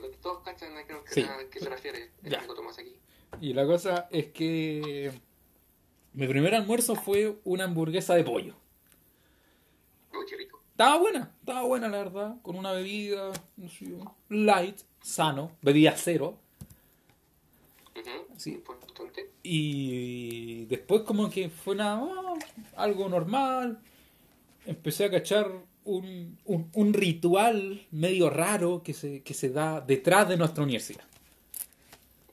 [0.00, 1.20] Lo que todos cachan a qué, Sí.
[1.22, 2.46] a qué se refiere el Ya.
[2.46, 2.95] Tomás aquí.
[3.40, 5.12] Y la cosa es que
[6.14, 8.54] mi primer almuerzo fue una hamburguesa de pollo
[10.12, 10.60] Uy, qué rico.
[10.70, 13.86] Estaba buena, estaba buena la verdad, con una bebida, no sé,
[14.28, 16.38] light, sano, bebida cero.
[18.36, 18.52] Sí.
[18.52, 19.30] Importante.
[19.42, 22.44] Y después como que fue nada más,
[22.76, 23.80] algo normal.
[24.66, 25.50] Empecé a cachar
[25.84, 31.04] un, un, un ritual medio raro que se, que se da detrás de nuestra universidad.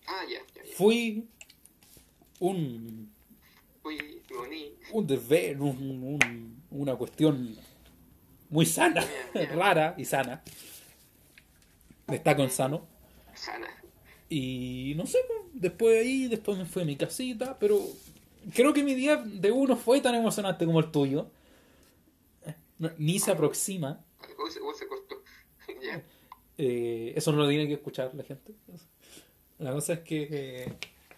[0.07, 0.39] Ah, ya.
[0.75, 1.27] Fui
[2.39, 3.11] un,
[4.91, 7.55] un deber, un- un- una cuestión
[8.49, 9.03] muy sana,
[9.55, 10.43] rara y sana.
[12.07, 12.87] Destaco en sano.
[13.33, 13.67] Sana.
[14.29, 17.79] Y no sé, pues, después de ahí, después me fui a mi casita, pero
[18.53, 21.29] creo que mi día de uno fue tan emocionante como el tuyo.
[22.97, 24.03] Ni se aproxima.
[24.77, 25.21] Se, cortó.
[26.55, 28.53] Eh, eso no lo tiene que escuchar la gente.
[29.63, 30.73] La cosa es que, eh,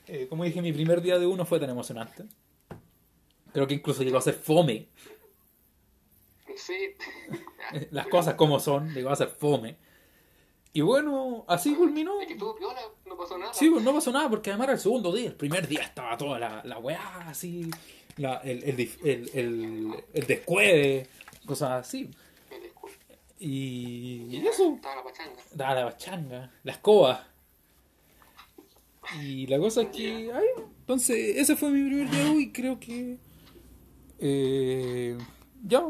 [0.07, 2.25] eh, como dije, mi primer día de uno fue tan emocionante.
[3.51, 4.87] Creo que incluso llegó a ser fome.
[6.55, 6.95] Sí.
[7.91, 9.77] Las cosas como son, llegó a ser fome.
[10.73, 12.19] Y bueno, así culminó.
[12.21, 13.53] Es que estuvo piola, no pasó nada.
[13.53, 15.27] Sí, pues no pasó nada porque además era el segundo día.
[15.27, 17.71] El primer día estaba toda la, la weá así,
[18.17, 18.91] la, el, el,
[19.33, 21.07] el, el, descueve,
[21.45, 22.11] cosas así.
[23.39, 25.41] Y, y eso, Estaba la pachanga.
[25.53, 27.27] daba la bachanga, la escoba.
[29.21, 33.17] Y la cosa es que, ay, entonces ese fue mi primer día y creo que...
[34.19, 35.17] Eh,
[35.67, 35.83] ya,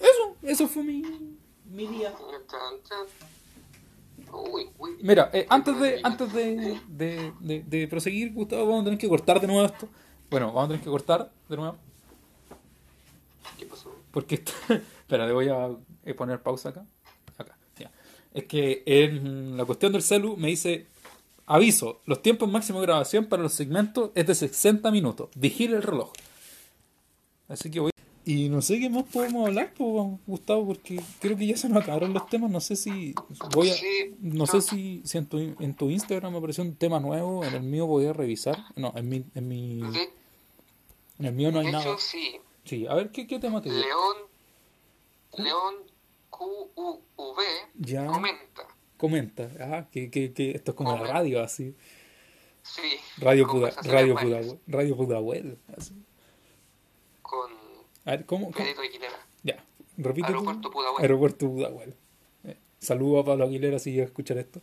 [0.00, 1.02] eso, eso fue mi,
[1.70, 2.14] mi día.
[5.02, 9.08] Mira, eh, antes de antes de, de, de, de proseguir, Gustavo, vamos a tener que
[9.08, 9.88] cortar de nuevo esto.
[10.30, 11.76] Bueno, vamos a tener que cortar de nuevo.
[13.58, 13.94] ¿Qué pasó?
[14.10, 14.52] Porque esto-
[15.00, 15.70] espera, le voy a
[16.16, 16.84] poner pausa acá.
[17.38, 17.90] Acá, ya.
[18.34, 20.86] Es que en la cuestión del celu me dice
[21.48, 25.28] aviso, los tiempos máximos de grabación para los segmentos es de 60 minutos.
[25.34, 26.12] Vigile el reloj.
[27.48, 27.90] Así que voy.
[28.24, 31.82] Y no sé qué más podemos hablar, pues, Gustavo, porque creo que ya se nos
[31.82, 32.50] acabaron los temas.
[32.50, 33.14] No sé si
[33.54, 33.74] voy a.
[34.20, 37.54] No sé si, si en, tu, en tu Instagram me apareció un tema nuevo, en
[37.54, 38.58] el mío voy a revisar.
[38.76, 40.00] No, en mi, en mi, Sí,
[41.20, 41.84] en el mío no hay de nada.
[41.84, 42.36] hecho, sí.
[42.64, 43.70] Sí, a ver, ¿qué, qué tema te?
[43.70, 44.16] León,
[45.38, 45.74] León
[46.28, 47.38] QUV
[47.78, 48.06] Ya.
[48.06, 48.66] comenta.
[48.98, 51.74] Comenta, ah, que, que, que esto es como la radio, así.
[52.62, 52.82] Sí.
[53.18, 55.94] Radio, Puda, radio, Pudahuel, radio Pudahuel, así.
[57.22, 57.50] Con
[58.04, 58.50] A ver, ¿cómo?
[58.52, 58.66] cómo?
[59.42, 59.64] Ya,
[59.96, 60.26] repite.
[60.26, 61.02] Aeropuerto Pudahuel.
[61.02, 61.94] Aeropuerto Pudahuel.
[62.44, 64.60] Eh, saludo a Pablo Aguilera si llega a escuchar esto.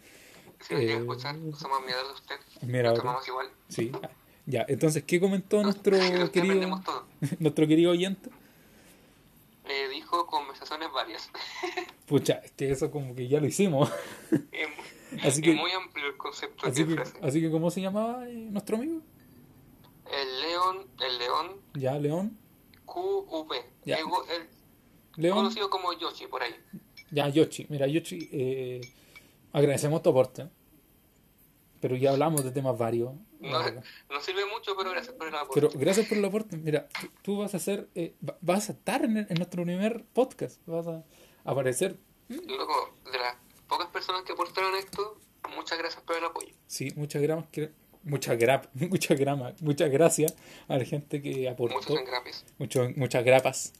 [0.60, 2.36] Si lo llega a Eh, escuchar, somos admiradores de usted.
[2.68, 3.48] Mira, igual.
[3.70, 3.92] Sí.
[4.04, 4.10] ah,
[4.46, 6.82] Ya, entonces, ¿qué comentó nuestro De usted querido,
[7.40, 8.30] nuestro querido oyente?
[9.68, 11.30] Eh, dijo conversaciones varias.
[12.06, 13.92] Pucha, es que eso como que ya lo hicimos.
[14.52, 14.68] es,
[15.24, 17.18] Así es que- muy amplio el concepto Así que, frase.
[17.22, 19.02] así que ¿cómo se llamaba eh, nuestro amigo?
[20.12, 22.38] El león, el león Ya, León.
[22.86, 23.54] QV.
[23.86, 23.96] Ya.
[23.98, 24.04] El,
[24.38, 24.48] el
[25.16, 25.38] León.
[25.38, 26.54] conocido como Yoshi por ahí.
[27.12, 27.66] Ya, Yoshi.
[27.70, 28.82] Mira, Yoshi, eh,
[29.52, 30.48] agradecemos tu aporte.
[31.80, 33.14] Pero ya hablamos de temas varios.
[33.52, 35.54] No, no sirve mucho, pero gracias por el apoyo.
[35.54, 36.58] Pero gracias por el aporte.
[36.58, 40.04] Mira, tú, tú vas a ser, eh, va- vas a estar en, en nuestro primer
[40.14, 40.62] podcast.
[40.66, 41.04] Vas a
[41.44, 41.98] aparecer.
[42.30, 43.36] Loco, de las
[43.68, 45.20] pocas personas que aportaron esto,
[45.56, 46.54] muchas gracias por el apoyo.
[46.68, 47.22] Sí, muchas
[47.52, 47.72] que-
[48.04, 50.36] muchas grap, muchas gramas, muchas gracias
[50.68, 51.76] a la gente que aportó.
[51.76, 53.74] Muchos engrapes Mucho- muchas grapas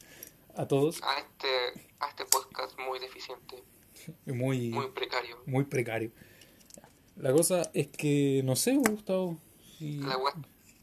[0.54, 1.02] a todos.
[1.02, 3.62] a este, a este podcast muy deficiente,
[4.26, 5.38] Muy, muy precario.
[5.46, 6.10] muy precario.
[7.16, 9.38] La cosa es que no sé, Gustavo,
[9.78, 10.34] si, La web.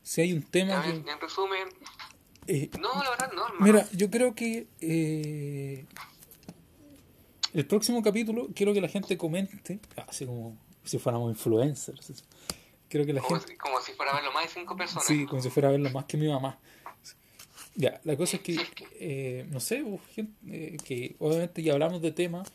[0.02, 0.90] si hay un tema que...
[0.90, 1.68] en resumen,
[2.48, 3.66] eh, no, la verdad no, hermano.
[3.66, 5.86] Mira, yo creo que eh,
[7.54, 12.24] el próximo capítulo quiero que la gente comente, así como si fuéramos influencers.
[12.90, 15.06] Quiero que la como, gente, si, como si fuera a verlo más de cinco personas.
[15.06, 16.60] sí, como si fuera a verlo más que mi mamá.
[17.76, 18.60] Ya, la cosa es que,
[19.00, 22.52] eh, no sé, pues, gente, eh, que obviamente ya hablamos de temas,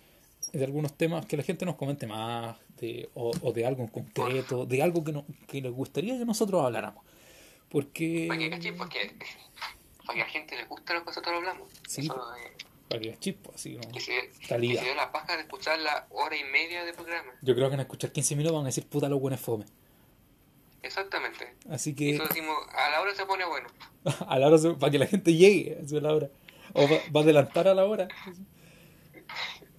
[0.52, 3.88] de algunos temas que la gente nos comente más, de, o, o de algo en
[3.88, 7.04] concreto, de algo que, no, que les gustaría que nosotros habláramos.
[7.68, 8.26] Porque...
[8.28, 8.72] Para que.
[8.72, 9.12] Porque
[10.06, 11.68] para que a la gente le guste lo que nosotros hablamos.
[11.86, 12.00] Sí.
[12.02, 12.52] Eso, eh,
[12.88, 13.18] Para que
[13.54, 13.96] así como...
[13.96, 14.80] y se, liga.
[14.80, 17.30] se dio la paja de escuchar la hora y media de programa.
[17.42, 19.66] Yo creo que en escuchar 15 minutos van a decir puta lo bueno es fome.
[20.82, 21.54] Exactamente.
[21.68, 23.68] Así que Eso decimos, a la hora se pone bueno.
[24.26, 26.30] a la hora se- para que la gente llegue a la hora.
[26.72, 28.08] O va, va a adelantar a la hora.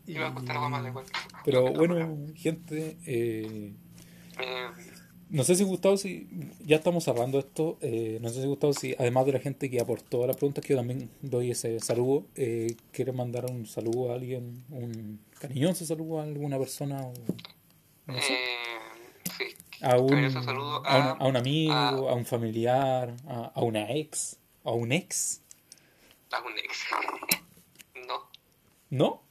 [0.10, 1.12] Y va a costar algo más de cuenta.
[1.46, 3.74] Pero bueno, gente, eh,
[4.40, 4.68] Eh,
[5.30, 6.28] no sé si Gustavo, si
[6.66, 9.80] ya estamos cerrando esto, eh, no sé si Gustavo, si además de la gente que
[9.80, 14.16] aportó las preguntas, que yo también doy ese saludo, eh, ¿quiere mandar un saludo a
[14.16, 17.02] alguien, un cariñoso saludo a alguna persona?
[17.06, 17.14] O,
[18.08, 18.38] no sé.
[19.38, 19.44] sí.
[19.82, 23.62] a un, saludo a, un, a- a un amigo, a- a, un familiar, a, a
[23.62, 25.42] una ex, a un ex.
[26.32, 26.86] A un ex.
[28.08, 28.30] no.
[28.90, 29.22] ¿No?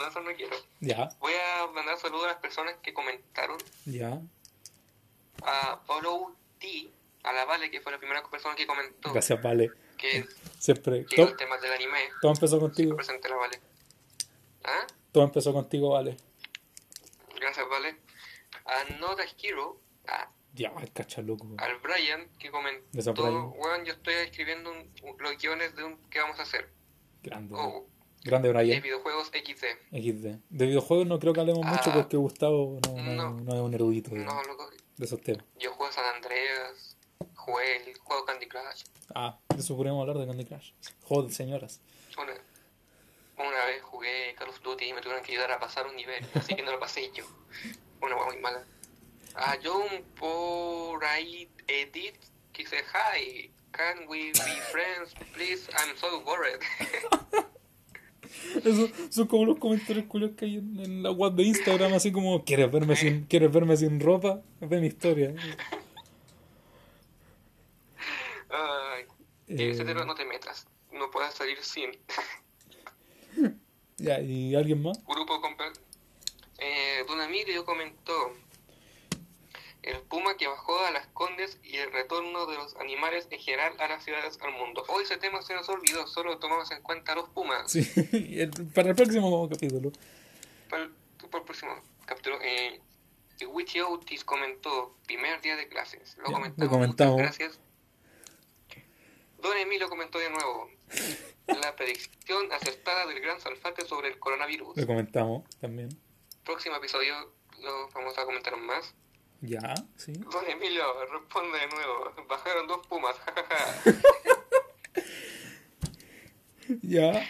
[0.00, 0.56] No, eso no quiero.
[0.80, 3.58] Ya, Voy a mandar saludos a las personas que comentaron.
[3.84, 4.18] ya.
[5.42, 6.90] A Follow T,
[7.22, 9.12] a la Vale, que fue la primera persona que comentó.
[9.12, 9.70] Gracias, Vale.
[9.98, 10.26] Que
[10.58, 11.04] Siempre.
[11.06, 11.98] que los temas del anime.
[12.22, 12.96] todo empezó contigo.
[12.96, 13.60] Presente la Vale.
[14.64, 14.86] ¿Ah?
[15.12, 16.16] Todo empezó contigo, Vale.
[17.38, 17.96] Gracias, Vale.
[18.66, 19.78] A Not a Hero,
[20.08, 21.46] a, Ya, cacha loco.
[21.58, 23.12] al Brian, que comentó,
[23.56, 26.70] weón, yo estoy escribiendo un- un- los guiones de un que vamos a hacer.
[27.22, 27.54] Grande.
[27.56, 27.86] O
[28.22, 28.82] Grande, de Brian.
[28.82, 29.64] videojuegos XD.
[29.92, 30.38] XD.
[30.50, 31.70] De videojuegos no creo que hablemos Ah.
[31.72, 33.30] mucho porque Gustavo no, no, No.
[33.40, 34.68] no es un erudito de, No, loco.
[34.96, 35.44] de esos temas.
[35.58, 36.96] Yo juego San Andreas,
[37.34, 38.84] jugué el juego Candy Crush.
[39.14, 40.72] Ah, de eso podríamos hablar de Candy Crush.
[41.04, 41.80] Joder, señoras.
[42.18, 42.34] Una,
[43.38, 46.24] una vez jugué Call of Duty y me tuvieron que ayudar a pasar un nivel,
[46.34, 47.24] así que no lo pasé yo.
[48.02, 48.64] Una hueá muy mala.
[49.34, 52.16] A John por ahí edit
[52.52, 55.70] que dice Hi, can we be friends, please?
[55.78, 56.60] I'm so worried.
[58.64, 62.12] Eso son como los comentarios culios que hay en, en la web de Instagram, así
[62.12, 64.40] como, ¿quieres verme sin, ¿quieres verme sin ropa?
[64.60, 65.34] Ve mi historia.
[68.50, 69.04] Ay,
[69.48, 71.90] Eh, ese tema no te metas, no puedes salir sin.
[73.96, 74.98] ya, ¿y alguien más?
[75.04, 75.40] Grupo
[76.58, 78.32] eh, Don Emilio comentó
[79.82, 83.74] el puma que bajó a las condes y el retorno de los animales en general
[83.80, 84.84] a las ciudades al mundo.
[84.88, 87.70] Hoy ese tema se nos olvidó, solo tomamos en cuenta a los pumas.
[87.72, 87.80] Sí,
[88.38, 89.92] el- para el próximo capítulo.
[90.68, 91.74] Para el, para el próximo
[92.06, 92.80] capítulo, eh,
[93.46, 96.16] Witchy Otis comentó primer día de clases.
[96.18, 96.58] Lo Ya, comentamos.
[96.64, 97.16] lo comentamos.
[97.16, 97.58] gracias.
[99.40, 100.68] Don Emilio comentó de nuevo
[101.46, 104.76] la predicción acertada del gran salfate sobre el coronavirus.
[104.76, 105.88] Lo comentamos también.
[106.44, 107.14] Próximo episodio
[107.60, 108.94] lo vamos a comentar más.
[109.42, 110.12] Ya, sí.
[110.12, 110.82] Don Emilio,
[111.12, 112.12] responde de nuevo.
[112.28, 113.82] Bajaron dos pumas, jajaja.
[116.82, 117.26] Ya.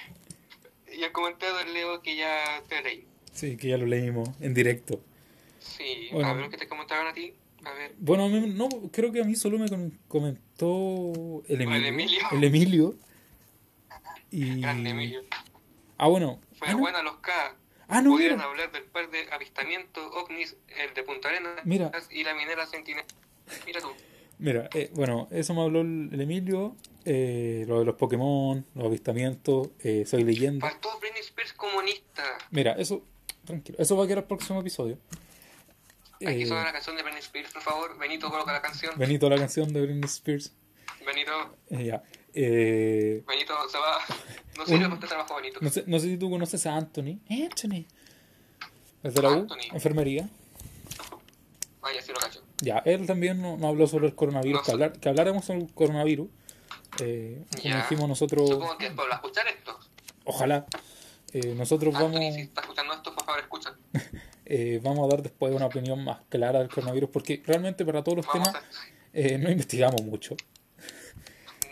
[0.92, 3.06] y el comentario del Leo que ya te leí.
[3.32, 5.00] Sí, que ya lo leímos en directo.
[5.60, 6.28] Sí, Bueno.
[6.28, 7.34] a ver qué te comentaron a ti.
[7.64, 7.94] A ver.
[7.98, 11.88] Bueno, a no, creo que a mí solo me com- comentó el Emilio.
[11.88, 12.20] Emilio.
[12.32, 12.94] El Emilio.
[14.30, 14.60] Y...
[14.60, 15.22] Grande Emilio.
[15.96, 16.38] Ah, bueno.
[16.58, 16.78] Fue Ah, no.
[16.78, 17.56] buena los K.
[17.90, 18.48] Ah, no, Pudieron mira.
[18.48, 21.90] hablar del par de avistamientos ovnis, el de Punta Arenas Mira.
[22.10, 23.04] y la minera Sentinel.
[23.66, 23.88] Mira tú.
[24.38, 26.76] Mira, eh, bueno, eso me habló el, Emilio.
[27.04, 30.68] eh, lo de los Pokémon, los avistamientos, eh, soy leyenda.
[30.70, 32.22] Faltó Britney Spears comunista.
[32.50, 33.02] Mira, eso,
[33.44, 34.98] tranquilo, eso va a quedar el próximo episodio.
[36.16, 37.98] Aquí Eh, suena la canción de Britney Spears, por favor.
[37.98, 38.96] Benito, coloca la canción.
[38.98, 40.54] Benito, la canción de Britney Spears.
[41.04, 42.02] Benito, Eh, ya.
[42.34, 43.98] Eh, Benito se va.
[44.56, 45.58] No sirve Un- trabajo, Benito.
[45.60, 47.18] no, sé, no sé si tú conoces a Anthony.
[47.28, 47.86] Anthony.
[49.02, 49.32] ¿Es de la U?
[49.40, 49.56] Anthony.
[49.72, 50.28] Enfermería.
[51.80, 52.42] Vaya, sí lo cacho.
[52.60, 54.72] Ya, él también nos no habló sobre el coronavirus, No que, sé.
[54.72, 56.28] hablar, que habláramos sobre el coronavirus.
[57.00, 57.76] Eh, como Ya.
[57.82, 59.78] dijimos nosotros, Supongo que va a escuchar esto.
[60.24, 60.66] ojalá.
[61.32, 63.74] eh, nosotros Anthony, vamos, si está escuchando esto, por favor, escucha.
[64.44, 68.16] eh, vamos a dar después una opinión más clara del coronavirus, porque realmente para todos
[68.18, 68.64] los Vamos temas a...
[69.14, 70.36] eh, no investigamos mucho.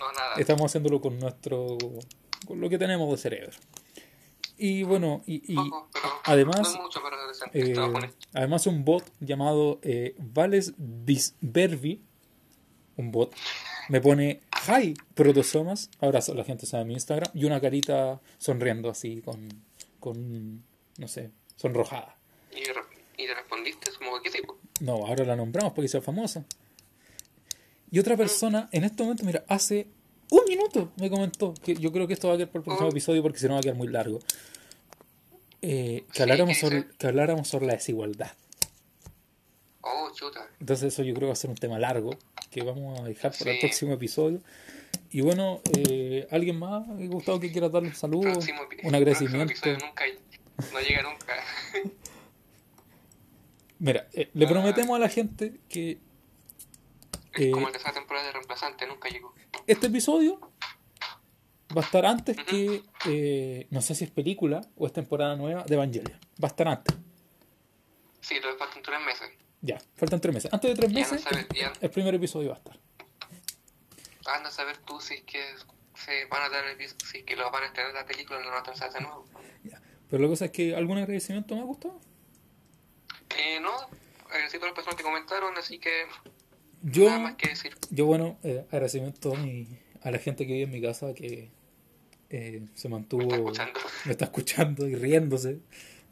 [0.09, 0.34] No, nada.
[0.36, 1.76] Estamos haciéndolo con nuestro,
[2.46, 3.52] con lo que tenemos de cerebro.
[4.56, 7.00] Y bueno, y, y Poco, pero además, No mucho,
[7.52, 7.76] eh,
[8.32, 12.02] además un bot llamado eh, Vales Disverbi,
[12.96, 13.32] un bot,
[13.88, 19.22] me pone Hi Protosomas, ahora la gente sabe mi Instagram, y una carita sonriendo así
[19.22, 19.48] con,
[20.00, 20.64] con
[20.96, 22.16] no sé, sonrojada.
[22.50, 22.62] ¿Y,
[23.22, 23.92] y te respondiste?
[23.96, 24.59] Como que sí, pues.
[24.80, 26.44] No, ahora la nombramos porque sea famosa.
[27.90, 29.88] Y otra persona, en este momento, mira, hace
[30.31, 32.89] un minuto me comentó, que yo creo que esto va a quedar para el próximo
[32.89, 32.91] Oh.
[32.91, 34.18] episodio porque si no va a quedar muy largo,
[35.62, 38.31] eh, que, Sí, habláramos ¿qué sobre, que habláramos sobre la desigualdad.
[39.81, 40.47] Oh, chuta.
[40.61, 42.11] Entonces eso yo creo que va a ser un tema largo
[42.51, 44.41] que vamos a dejar para el próximo episodio.
[45.11, 46.87] Y bueno, eh, ¿alguien más?
[46.89, 48.33] ¿Me gustado que quiera darle un saludo?
[48.33, 49.55] Próximo Un agradecimiento.
[49.70, 50.05] nunca,
[50.72, 51.35] no llega nunca.
[53.79, 54.49] Mira, eh, le Ah.
[54.49, 55.99] prometemos a la gente que
[57.39, 59.34] Es Eh, como el de esa temporada de reemplazante, nunca llegó.
[59.66, 60.41] este episodio
[61.76, 65.62] va a estar antes que, eh, no sé si es película o es temporada nueva
[65.64, 66.18] de Evangelion.
[66.43, 66.97] Va a estar antes.
[68.20, 69.30] Sí, lo faltan tres meses.
[69.61, 70.53] Ya, faltan tres meses.
[70.53, 71.72] Antes de tres no meses, sabes, el, ya.
[71.80, 72.78] el primer episodio va a estar.
[74.26, 75.43] Anda a saber tú si es que
[75.95, 78.43] se van a dar el si es que lo van a estrenar la película y
[78.45, 79.24] no lo van a de nuevo.
[79.64, 79.80] Ya.
[80.11, 81.99] Pero la cosa es que algún agradecimiento me ha gustado.
[83.36, 83.72] Eh, no,
[84.26, 86.07] agradecido a las personas que comentaron, así que
[86.83, 87.72] Yo, nada más que decir.
[87.91, 89.66] yo bueno, eh, agradecimiento a, mi-
[90.03, 91.51] a la gente que vive en mi casa que
[92.31, 93.81] eh, se mantuvo, Me está escuchando.
[94.05, 95.59] me está escuchando y riéndose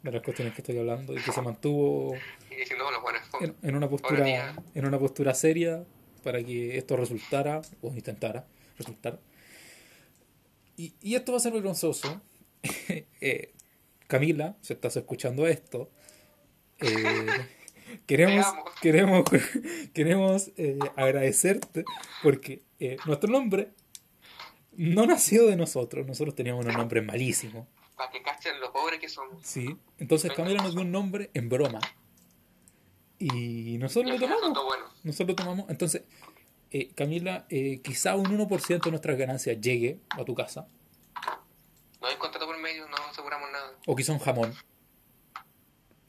[0.03, 2.15] de las cuestiones que estoy hablando y que se mantuvo
[2.51, 5.83] Y diciendo, es en, en una postura en una postura seria
[6.23, 8.45] para que esto resultara o intentara
[8.77, 9.19] resultar
[10.75, 12.21] y, y esto va a ser vergonzoso
[13.21, 13.53] eh,
[14.07, 15.89] Camila, si estás escuchando esto,
[16.79, 17.27] eh,
[18.05, 18.45] queremos,
[18.81, 19.23] queremos,
[19.93, 21.85] queremos eh, agradecerte
[22.23, 23.71] porque eh, nuestro nombre
[24.73, 26.05] no nació de nosotros.
[26.05, 27.67] Nosotros teníamos unos nombres malísimos.
[27.95, 29.45] Para que cachen lo pobre que somos.
[29.45, 29.75] Sí.
[29.97, 31.79] Entonces Camila nos dio un nombre en broma.
[33.19, 34.65] Y nosotros lo tomamos.
[34.65, 34.85] Bueno.
[35.03, 35.69] Nosotros lo tomamos.
[35.69, 36.03] Entonces,
[36.69, 37.47] eh, Camila,
[37.83, 40.67] quizá un 1% de nuestras ganancias llegue a tu casa.
[41.99, 43.73] No hay contrato por medio, no aseguramos nada.
[43.87, 44.53] O quizá un jamón.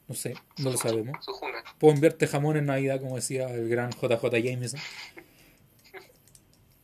[0.07, 1.25] No sé, no lo sabemos.
[1.25, 1.33] Su.
[1.79, 4.81] Puedo enviarte jamón en Navidad, como decía el gran JJ Jameson.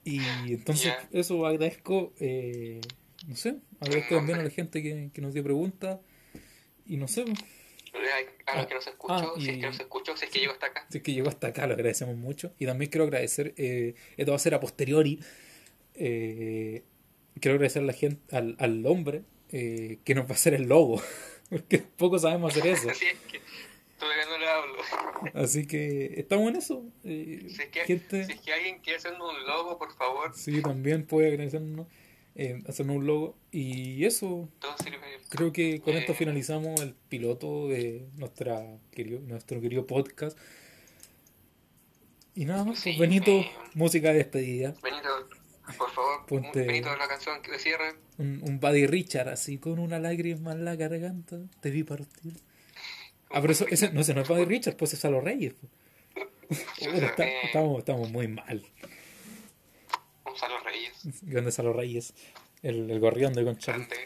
[0.04, 0.20] Y
[0.52, 1.08] entonces, Ya.
[1.18, 2.80] eso agradezco, eh,
[3.26, 5.98] no sé, agradezco también a la gente que, que nos dio preguntas.
[6.86, 7.24] Y no sé,
[8.46, 10.52] A los que nos escuchó, Ah, si es que nos escuchó, si es que llegó
[10.52, 10.86] hasta acá.
[10.90, 12.52] si es que llegó hasta acá, lo agradecemos mucho.
[12.58, 15.20] Y también quiero agradecer, eh, esto va a ser a posteriori,
[15.94, 16.82] eh,
[17.40, 20.64] quiero agradecer a la gente, al, al hombre eh, que nos va a hacer el
[20.64, 21.00] logo,
[21.48, 22.90] porque poco sabemos hacer eso.
[22.90, 23.40] Así es que
[24.04, 24.74] todavía no le hablo.
[25.34, 26.84] Así que estamos en eso.
[27.04, 30.32] eh, Si es que, gente, si es que alguien quiere hacernos un logo, por favor,
[30.34, 31.86] sí, también puede agradecernos,
[32.34, 33.36] eh, hacernos un logo.
[33.50, 34.98] Y eso, todo sirve.
[35.30, 36.16] creo que con esto Eh.
[36.16, 40.36] finalizamos el piloto de nuestra querido, nuestro querido podcast.
[42.34, 43.44] Y nada más, Sí, Benito,
[43.74, 44.74] música de despedida.
[44.82, 45.08] Benito,
[45.78, 47.94] por favor, Ponte- Benito, la canción que cierre.
[48.18, 51.38] Un, un Buddy Richard así con una lágrima en la garganta.
[51.60, 52.34] Te vi partir.
[53.34, 55.54] Ah, pero eso, ese, no, ese no es Buddy Richard, pues es a los Reyes.
[55.60, 56.60] pues.
[56.78, 58.62] Está- Eh, estamos, estamos muy mal.
[60.24, 62.14] Gonzalo Reyes, Grandes a los Reyes.
[62.62, 63.78] El, el gorrión de Conchalí.
[63.78, 63.96] grande,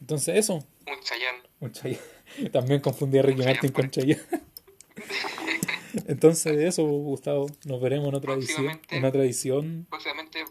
[0.00, 0.54] Entonces, eso.
[0.54, 1.36] un chayán.
[1.60, 1.98] Un Chayanne.
[2.52, 3.90] También confundí a Ricky Martin con.
[3.90, 4.22] Chayanne.
[6.06, 7.46] Entonces, eso, Gustavo.
[7.64, 8.80] Nos veremos en otra edición.
[8.90, 9.86] En otra edición.
[9.90, 10.44] Próximamente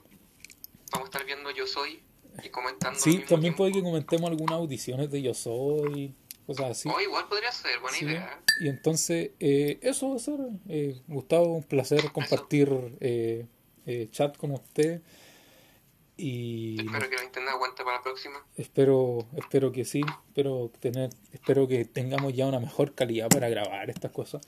[0.92, 2.02] vamos a estar viendo Yo Soy
[2.44, 3.00] y comentando.
[3.00, 3.58] Sí, también tiempo.
[3.58, 6.14] puede que comentemos algunas audiciones de Yo Soy.
[6.48, 6.90] Cosas así.
[6.90, 8.06] O igual podría ser, buena Sí.
[8.06, 8.42] idea.
[8.62, 10.40] Y entonces, eh, eso va a ser.
[10.70, 12.70] Eh, Gustavo, un placer compartir
[13.02, 13.46] eh,
[13.86, 15.02] eh, chat con usted.
[16.20, 18.44] Y Espero que la internet aguante para la próxima.
[18.56, 20.02] espero, espero que sí.
[20.30, 24.42] Espero, tener, espero que tengamos ya una mejor calidad para grabar estas cosas.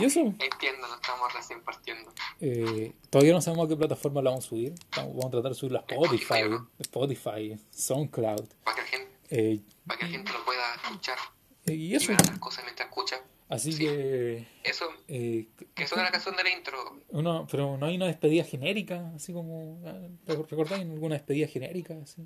[0.00, 2.10] Y eso, Entiendo, no estamos recién partiendo.
[2.40, 4.72] eh, todavía no sabemos a qué plataforma la vamos a subir.
[4.96, 6.64] Vamos, vamos a tratar de subirla a Spotify, Spotify.
[6.78, 8.46] Spotify, SoundCloud.
[8.62, 11.18] Para que la gente, eh, para que la gente lo pueda escuchar
[11.66, 12.08] y y eso.
[12.12, 13.20] ver las cosas mientras escucha.
[13.48, 13.78] Así Sí.
[13.84, 14.48] que.
[14.64, 17.00] Eso, eh, que eso es la canción de la intro.
[17.10, 19.80] Uno, pero no hay una despedida genérica, así como.
[19.86, 19.92] ah,
[20.26, 21.94] ¿rec- ¿Recordáis alguna despedida genérica?
[22.02, 22.22] Así?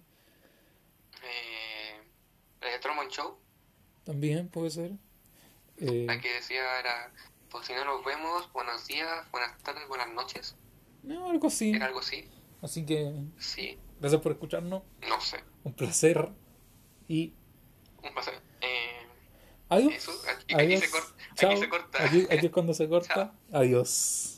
[1.22, 2.00] Eh,
[2.60, 3.36] de Truman Show,
[4.04, 4.92] También puede ser.
[5.78, 7.12] Eh, la que decía era,
[7.50, 10.56] pues si no nos vemos, buenos días, buenas tardes, buenas noches.
[11.02, 11.70] no, algo así.
[11.72, 12.28] Era algo así.
[12.62, 14.82] Así que, Sí, gracias por escucharnos.
[15.08, 15.42] no sé.
[15.64, 16.28] Un placer.
[17.08, 17.32] Y.
[18.60, 19.06] Eh,
[19.68, 19.94] adiós.
[19.94, 20.80] eso, aquí, aquí Adiós.
[20.80, 21.14] se corta.
[21.34, 21.50] Chao.
[21.52, 22.04] Aquí se corta.
[22.04, 23.14] Aquí, aquí es cuando se corta.
[23.14, 23.32] Chao.
[23.52, 24.37] Adiós.